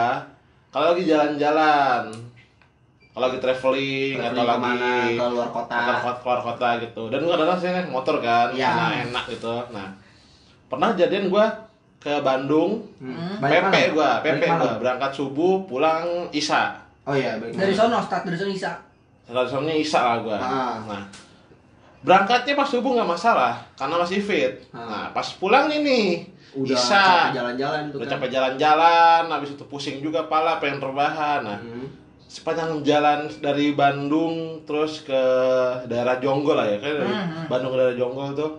[0.70, 2.02] kalau lagi jalan-jalan,
[3.16, 5.72] kalau lagi traveling, atau lagi ke mana ke luar kota.
[5.74, 7.02] keluar kota, keluar kota gitu.
[7.08, 8.68] Dan gua kadang sih naik motor kan, Iya.
[8.70, 9.54] nah enak gitu.
[9.72, 9.88] Nah,
[10.68, 11.48] pernah jadian gua
[11.96, 13.40] ke Bandung, Hmm.
[13.40, 16.76] PP Balik PP gua, berangkat subuh, pulang Isya.
[17.02, 18.76] Oh iya, balik dari sono start dari sono Isa
[19.24, 20.36] Seharusnya Isya lah gua.
[20.36, 20.76] Ah.
[20.84, 21.02] Nah,
[21.98, 24.52] berangkatnya pas subuh nggak masalah, karena masih fit.
[24.70, 24.84] Ah.
[24.84, 26.20] Nah, pas pulang ini,
[26.52, 27.00] Udah Isya.
[27.00, 28.12] capek jalan-jalan tuh Udah kan.
[28.12, 31.40] capek jalan-jalan, habis itu pusing juga pala, pengen rebahan.
[31.42, 31.85] Nah, Hmm.
[32.36, 35.22] Sepanjang jalan dari Bandung terus ke
[35.88, 36.92] daerah Jonggol lah ya kan?
[36.92, 37.46] Dari Hmm, hmm.
[37.48, 38.52] Bandung ke daerah Jonggol tuh.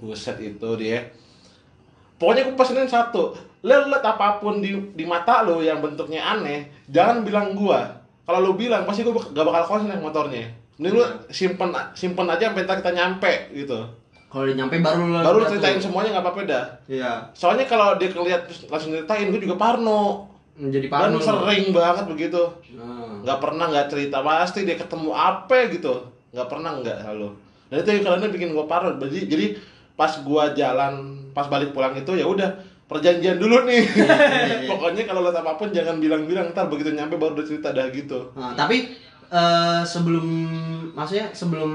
[0.00, 1.04] Buset itu dia.
[2.16, 3.36] Pokoknya gue pesenin satu
[3.66, 7.82] lo liat apa pun di di mata lo yang bentuknya aneh jangan bilang gua.
[8.24, 10.46] Kalau lo bilang pasti gua gak bakal konsen motornya.
[10.76, 13.80] Ini lu simpen simpen aja sampai kita nyampe gitu.
[14.28, 15.88] Kalau udah nyampe baru lu baru ceritain tuh.
[15.88, 16.64] semuanya nggak apa-apa dah.
[16.86, 17.12] Iya.
[17.32, 21.16] soalnya kalau dia kelihat terus langsung ceritain gue juga parno Menjadi dan parno.
[21.16, 21.22] lu.
[21.22, 22.42] sering banget begitu
[22.72, 23.20] Nah.
[23.20, 25.92] nggak pernah nggak cerita pasti dia ketemu apa gitu
[26.30, 27.28] nggak pernah nggak selalu
[27.66, 29.46] dan itu yang kadang bikin gue parno jadi jadi
[29.92, 30.92] pas gua jalan
[31.32, 32.48] pas balik pulang itu ya udah
[32.84, 33.82] perjanjian dulu nih
[34.70, 38.30] pokoknya kalau lihat apa pun jangan bilang-bilang ntar begitu nyampe baru udah cerita dah gitu
[38.32, 38.92] Nah, tapi
[39.26, 40.22] eh, sebelum
[40.92, 41.72] maksudnya sebelum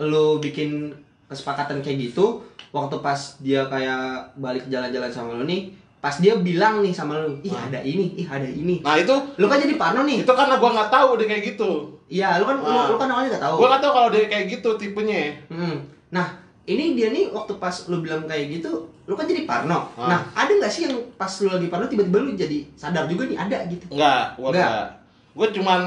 [0.00, 0.88] lu bikin
[1.24, 5.72] kesepakatan kayak gitu, waktu pas dia kayak balik jalan-jalan sama lu nih,
[6.04, 8.76] pas dia bilang nih sama lu, ih ada ini, ih ada ini.
[8.78, 10.20] nah itu Lu kan jadi parno nih.
[10.20, 11.70] itu karena gua nggak tahu dia kayak gitu
[12.06, 12.84] Iya, lu kan lu, Ah.
[12.86, 13.54] lu kan awalnya gak tahu.
[13.56, 15.76] gua nggak tahu kalau dia kayak gitu tipenya Hmm.
[16.10, 16.26] Nah,
[16.62, 18.70] ini dia nih waktu pas lu bilang kayak gitu,
[19.02, 19.88] lu kan jadi parno.
[19.94, 20.06] Ah.
[20.06, 23.38] Nah, ada nggak sih yang pas lu lagi parno tiba-tiba lu jadi sadar juga nih
[23.38, 23.88] ada gitu?
[23.90, 24.68] Enggak, gua Enggak.
[24.68, 24.86] enggak.
[25.32, 25.80] Gua cuman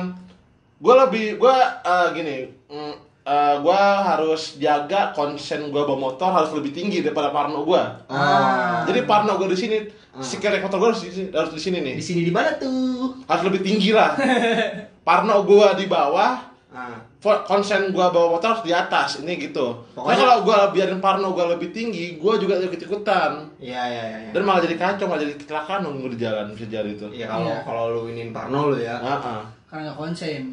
[0.78, 2.36] gua lebih gua eh, gini,
[2.68, 2.94] mm,
[3.28, 8.00] eh, gua harus jaga konsen gua bawa motor harus lebih tinggi daripada parno gua.
[8.08, 8.88] Ah.
[8.88, 9.78] Jadi parno gua di sini,
[10.10, 10.24] Ah.
[10.24, 11.94] si kerek motor gua harus di sini, harus di sini nih.
[11.94, 13.20] Di sini di mana tuh?
[13.28, 14.16] Harus lebih tinggi lah.
[15.08, 17.00] parno gua di bawah, Ah.
[17.44, 19.20] konsen gua bawa motor harus di atas.
[19.20, 19.76] Ini gitu.
[19.92, 23.44] Pokoknya Pokoknya- kalau gua biarin parno gua lebih tinggi, gua juga ikut-ikutan.
[23.58, 24.18] Iya, iya, iya.
[24.24, 24.32] iya.
[24.32, 27.08] Dan malah jadi kacau, malah jadi kecelakaan nunggu di jalan bisa jadi itu.
[27.10, 27.60] Iya kalau Iya.
[27.62, 28.96] kalau lu inin Parno lu ya.
[28.98, 29.42] Ah, ah.
[29.68, 30.44] Karena nggak konsen.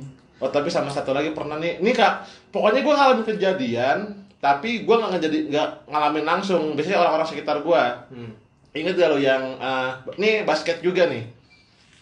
[0.43, 3.99] Oh tapi sama satu lagi pernah nih, ini kak, pokoknya gue ngalamin kejadian,
[4.43, 6.75] tapi gue nggak ngejadi nggak ngalamin langsung.
[6.75, 7.83] Biasanya orang-orang sekitar gue.
[8.11, 8.33] Hmm.
[8.75, 11.23] Ingat gak lo yang, eh, nih basket juga nih,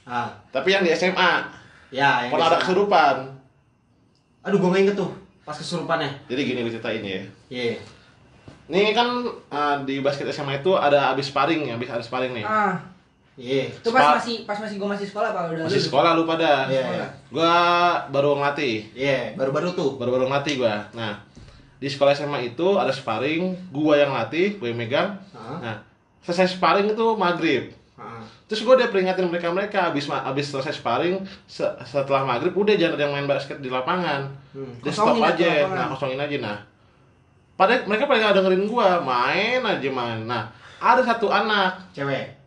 [0.02, 1.46] Ah, tapi yang di SMA,
[1.94, 3.16] ya yang pernah ada kesurupan.
[4.42, 5.10] Aduh, gua nggak inget tuh
[5.46, 6.10] pas kesurupannya.
[6.26, 7.22] Jadi gini gue ceritain ya.
[7.50, 7.78] Iya.
[8.70, 12.46] Nih kan eh, di basket SMA itu ada abis sparring ya, abis ada sparring nih.
[12.46, 12.78] Ah,
[13.32, 13.64] Iya.
[13.64, 15.88] itu pas masih pas masih gua masih sekolah apa udah Masih lulus?
[15.88, 16.68] sekolah lu pada.
[16.68, 16.84] Iya.
[16.84, 17.08] Sekolah.
[17.32, 17.54] Gue
[18.12, 19.90] baru ngelatih, Iya, baru-baru tuh.
[19.96, 20.74] baru-baru ngelatih gue.
[20.92, 21.16] Nah,
[21.76, 25.16] di sekolah SMA itu ada sparring, gue yang latih, gue yang megang.
[25.32, 25.56] Ah.
[25.58, 25.76] Nah,
[26.20, 27.72] selesai sparring itu maghrib.
[27.96, 28.20] Ah.
[28.44, 31.16] Terus gue udah peringatin mereka mereka abis abis selesai sparring
[31.46, 34.28] se- setelah maghrib udah jangan ada yang main basket di lapangan.
[34.52, 34.76] Hmm.
[34.78, 35.32] Dia stop aja,
[35.64, 35.72] lapangan.
[35.72, 36.58] nah kosongin aja nah.
[37.54, 40.20] Pada mereka pada nggak dengerin gua, main aja main.
[40.22, 42.41] Nah, ada satu anak Cewek.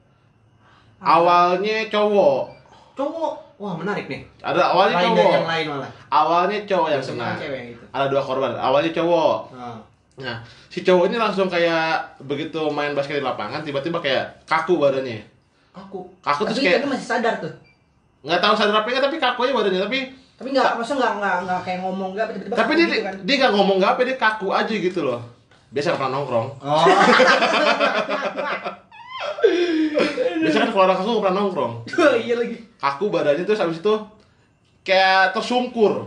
[0.99, 2.43] Awalnya cowok,
[2.93, 3.33] Cowok.
[3.55, 4.21] Wah, menarik nih.
[4.41, 5.89] ada awalnya lain cowok, yang lain malah.
[6.09, 7.27] awalnya cowok yang kena.
[7.39, 7.83] gitu.
[7.89, 9.35] Ada dua korban, awalnya cowok.
[9.51, 9.77] Ah.
[10.15, 10.35] Nah,
[10.67, 15.17] si cowok ini langsung kayak begitu main basket di lapangan tiba-tiba kayak kaku badannya.
[15.73, 16.03] Aku.
[16.19, 17.51] Kaku terus Tapi kayak tapi masih sadar tuh.
[18.21, 19.97] nggak tahu sadar apa enggak tapi kaku aja badannya tapi
[20.35, 23.13] Tapi nggak, maksudnya nggak nggak nggak kayak ngomong nggak tiba-tiba tapi kaku dia gitu kan.
[23.21, 25.19] dia nggak ngomong nggak apa dia kaku aja gitu loh
[25.69, 26.83] biasa pernah nongkrong Oh.
[30.37, 31.73] biasa kan kalau orang kaku nggak pernah nongkrong
[32.17, 32.55] iya lagi.
[32.75, 33.93] kaku badannya terus habis itu
[34.81, 36.05] kayak tersungkur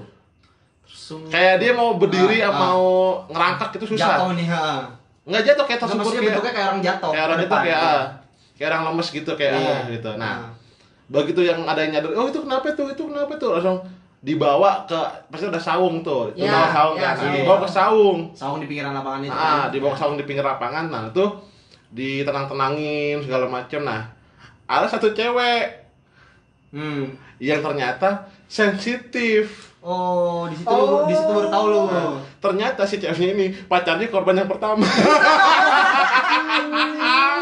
[0.84, 2.54] Sung- kayak dia mau berdiri Ah, ah.
[2.54, 2.82] mau
[3.26, 4.84] ngerangkak itu susah Jatuh nih, ha.
[5.22, 7.10] nggak jatuh kayak tersungkur maksudnya kayak bentuknya kayak orang jatuh.
[7.10, 7.88] kayak orang itu depan, kayak gitu.
[7.88, 8.04] ah,
[8.54, 9.68] kayak orang lemes gitu kayak Iya.
[9.68, 10.48] ah, gitu nah Ah.
[11.08, 13.78] begitu yang ada yang nyadar oh itu kenapa tuh itu kenapa tuh langsung
[14.18, 17.34] dibawa ke pasti ada saung tuh Ya, dibawa saung ya, kan saung.
[17.34, 19.32] dibawa ke saung Saung di pinggiran lapangan itu.
[19.32, 19.70] Ah, kan?
[19.70, 20.84] dibawa ke saung di pinggir lapangan.
[20.86, 21.24] Nah, itu
[21.90, 23.80] ditenang-tenangin segala macem.
[23.80, 24.08] Nah,
[24.64, 25.88] ada satu cewek
[26.68, 27.16] Hmm.
[27.38, 29.72] yang ternyata sensitif.
[29.78, 31.06] Oh, di situ Oh.
[31.06, 31.80] di situ baru tahu lu.
[31.86, 34.84] Nah, ternyata si ceweknya ini pacarnya korban yang pertama.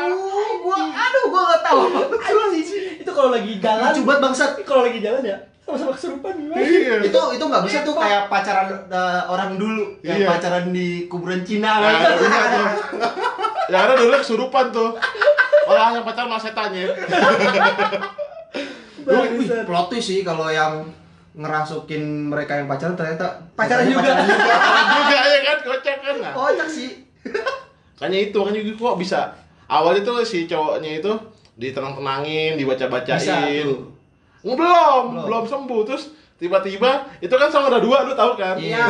[0.06, 1.80] Aduh, gua aduh gua tahu.
[2.06, 2.54] Aduh,
[2.96, 3.90] itu kalau lagi jalan.
[3.90, 4.50] Lucu banget bangsat.
[4.62, 6.62] Kalau lagi jalan ya sama-sama kesurupan gimana?
[6.62, 7.02] iya.
[7.02, 10.28] Itu itu nggak bisa tuh kayak pacaran eh, orang dulu yang Iya.
[10.30, 12.14] pacaran di kuburan Cina Nah, kan.
[12.14, 12.30] tuh.
[13.66, 14.90] Yang ada dulu kesurupan tuh.
[15.66, 16.86] Orang yang pacaran malah setannya.
[19.06, 20.82] Wih, plot twist sih kalau yang
[21.32, 24.02] ngerasukin mereka yang pacaran ternyata Pacaran juga.
[24.02, 24.56] pacaran juga.
[24.98, 26.14] juga ya kan kocak kan.
[26.18, 26.90] Nah, Kocak sih.
[27.96, 29.20] Makanya itu, makanya juga kok bisa.
[29.66, 31.12] Awalnya tuh si cowoknya itu
[31.56, 33.64] ditenang-tenangin, dibaca-bacain.
[34.44, 35.04] Belum, Belum.
[35.24, 35.80] belum sembuh.
[35.82, 38.54] Terus tiba-tiba itu kan saung ada dua, lu tahu kan?
[38.54, 38.84] Iya.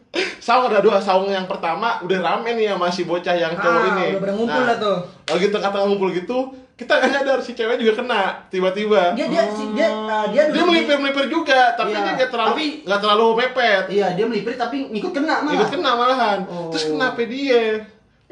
[0.38, 3.88] saung ada dua, saung yang pertama udah rame nih sama si bocah yang cowok Ah,
[3.92, 4.06] ini.
[4.08, 4.98] udah pada ngumpul Nah, lah tuh.
[5.26, 6.38] Oh gitu kata ngumpul gitu,
[6.72, 9.14] kita nggak nyadar si cewek juga kena tiba-tiba.
[9.14, 12.00] Dia dia si dia ah, dia Dia duduk di- melipir-melipir juga, tapi Iya.
[12.00, 13.84] dia nggak terlalu Tapi- nggak terlalu mepet.
[13.88, 15.54] Iya, dia melipir tapi ngikut kena malah.
[15.54, 16.38] Ikut kena malahan.
[16.44, 16.68] Oh.
[16.68, 17.62] Terus kenapa dia?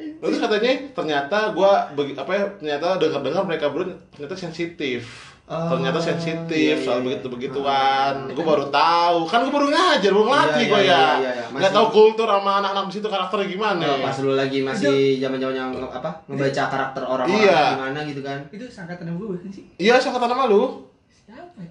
[0.00, 5.04] Terus katanya ternyata gua apa ya ternyata dengar-dengar mereka berdua ternyata sensitif.
[5.50, 7.10] Oh, ternyata sensitif iya, iya, soal iya.
[7.10, 8.30] begitu begituan Ah.
[8.30, 11.30] gue baru tahu kan gue baru ngajar baru ngelatih Iya, gue iya, ya iya, iya,
[11.34, 11.44] iya.
[11.52, 15.64] nggak tahu kultur sama anak-anak di situ karakternya gimana Oh, pas lu lagi masih zaman-zamannya
[15.74, 17.60] nge- apa ngebaca karakter orang-orang Iya.
[17.74, 19.64] gimana gitu kan Itu sangkatan sama gue bukan sih?
[19.76, 21.70] iya siapa nama lu Siapa ya?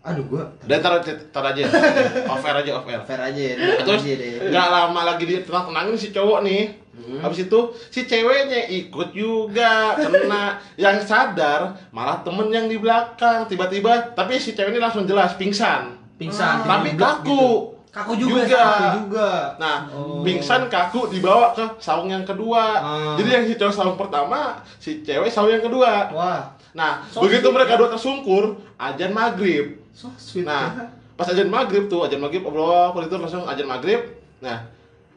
[0.00, 1.60] aduh gua dan tar, tar aja
[2.32, 3.54] off air aja off air fair aja ya
[3.84, 4.00] terus
[4.40, 7.18] nggak lama lagi dia tenang tenangin si cowok nih Hmm.
[7.18, 14.12] habis itu si ceweknya ikut juga kena yang sadar malah temen yang di belakang tiba-tiba
[14.12, 16.76] tapi si cewek ini langsung jelas pingsan pingsan Ah.
[16.76, 18.62] tapi kaku Kaku juga, Juga.
[18.62, 20.22] Kaku juga Nah, Oh.
[20.22, 22.62] pingsan kaku dibawa ke saung yang kedua.
[22.78, 23.14] Ah.
[23.18, 26.06] Jadi yang si cowok saung pertama, si cewek saung yang kedua.
[26.08, 27.78] wah Nah, So begitu sweet, mereka ya.
[27.78, 28.44] dua tersungkur,
[28.78, 29.82] ajan maghrib.
[29.90, 33.98] so sweet Nah, pas ajan maghrib tuh, ajan maghrib Allah itu langsung ajan maghrib.
[34.38, 34.70] Nah,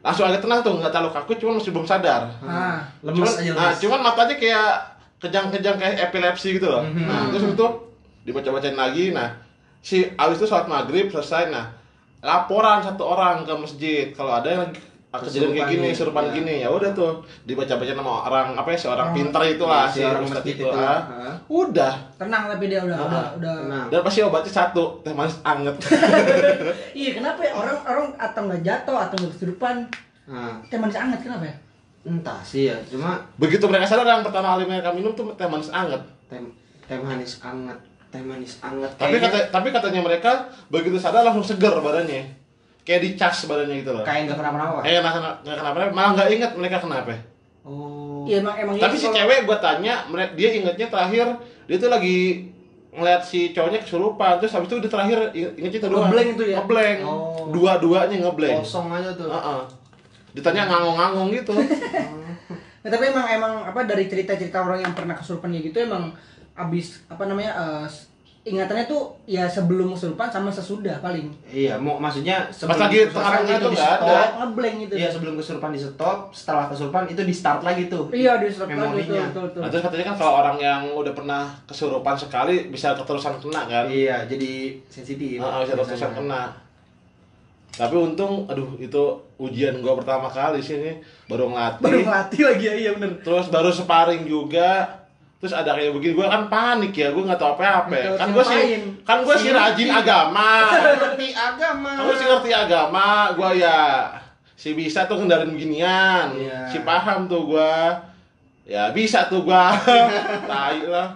[0.04, 2.28] langsung agak tenang tuh, nggak terlalu kaku, cuman masih belum sadar.
[2.44, 4.72] Ah, lemes cuman, aja nah, lemes cuman matanya kayak
[5.16, 6.84] kejang-kejang kayak epilepsi gitu loh.
[6.84, 7.08] Mhm.
[7.08, 7.66] Nah, terus itu
[8.28, 9.16] dibaca-bacain lagi.
[9.16, 9.32] Nah,
[9.80, 11.48] si abis itu sholat maghrib selesai.
[11.48, 11.72] Nah,
[12.20, 14.64] laporan satu orang ke masjid kalau ada yang
[15.16, 16.32] kejadian kayak gini, serupan ya.
[16.32, 17.12] gini ya udah tuh
[17.42, 20.64] dibaca-baca nama orang apa ya seorang Orang- pinter itulah si si orang ustadz masjid itu.
[20.64, 21.00] itu ah.
[21.04, 21.34] ah.
[21.46, 21.94] Udah.
[22.14, 23.54] tenang tapi dia udah Ah, udah, udah.
[23.60, 23.86] Tenang.
[23.88, 25.74] Dan pasti obatnya satu, teh manis anget.
[26.96, 29.76] Iya, kenapa ya orang orang atau nggak jatuh atau nggak kesurupan
[30.24, 31.54] nah teh manis hangat kenapa ya?
[32.04, 35.68] entah sih ya cuma Begitu mereka sadar yang pertama kali mereka minum tuh teh manis
[35.68, 36.00] anget.
[36.26, 36.36] teh
[36.82, 40.30] teh manis anget teh manis anget Tapi kata tapi katanya mereka
[40.68, 42.43] begitu sadar langsung seger badannya.
[42.84, 44.04] Kayak dicas badannya gitu loh.
[44.04, 47.12] kayak nggak kenapa-napa Eh nggak kena- nggak kenapa malah nggak inget mereka kenapa.
[47.62, 49.94] oh Iya emang emang Tapi itu si kalau- cewek gue tanya,
[50.34, 51.26] dia ingetnya terakhir
[51.64, 52.18] dia tuh lagi
[52.90, 56.06] ngeliat si cowoknya kesurupan, terus habis itu dia terakhir inget- ingetnya itu doang.
[56.06, 56.56] Ngeblank itu ya?
[56.58, 56.98] Ngeblank.
[57.02, 57.48] Oh.
[57.50, 58.56] Dua-duanya ngeblank.
[58.60, 59.60] kosong aja tuh Heeh.
[60.32, 61.52] Ditanya ngangong-ngangong gitu.
[61.54, 66.12] Nah, tapi emang emang apa dari cerita-cerita orang yang pernah kesurupan kayak gitu emang
[66.54, 67.86] abis apa namanya eh,
[68.44, 73.72] ingatannya tuh ya sebelum kesurupan sama sesudah paling iya mau maksudnya Pas lagi kesurupan tuh
[73.72, 74.04] di stop.
[74.04, 74.20] ada.
[74.38, 78.12] ngeblank gitu Iya sebelum kesurupan di stop, setelah kesurupan itu di start lagi tuh.
[78.12, 79.32] iya di stop lagi Memorinya.
[79.32, 83.32] betul betul Nah, terus katanya kan kalau orang yang udah pernah kesurupan sekali bisa keterusan
[83.38, 83.84] kena kan?
[83.88, 84.52] Iya, jadi
[84.86, 85.40] sensitif.
[85.40, 86.42] Heeh, bisa keterusan kena.
[87.74, 89.02] Tapi untung, aduh itu
[89.34, 90.92] ujian gua pertama kali sih ini
[91.26, 91.80] baru ngelatih.
[91.80, 94.86] baru ngelatih lagi ya iya bener terus baru sparring juga
[95.44, 98.16] terus ada kayak begini gue kan panik ya gue nggak tahu apa apa Nggak tahu
[98.16, 98.62] kan gue sih
[99.04, 100.52] kan gue sih rajin agama.
[101.04, 101.90] Ngerti agama.
[101.92, 103.08] kan gue sih ngerti agama.
[103.36, 104.08] Gue ya
[104.56, 106.32] si bisa tuh kendaraan beginian.
[106.32, 106.72] Iya.
[106.72, 107.72] si paham tuh gue
[108.64, 109.64] ya bisa tuh gue
[110.48, 111.12] tai lah.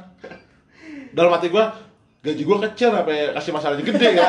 [1.17, 1.65] Dalam hati gue
[2.21, 4.29] gaji gue kecil apa ya kasih masalahnya gede ya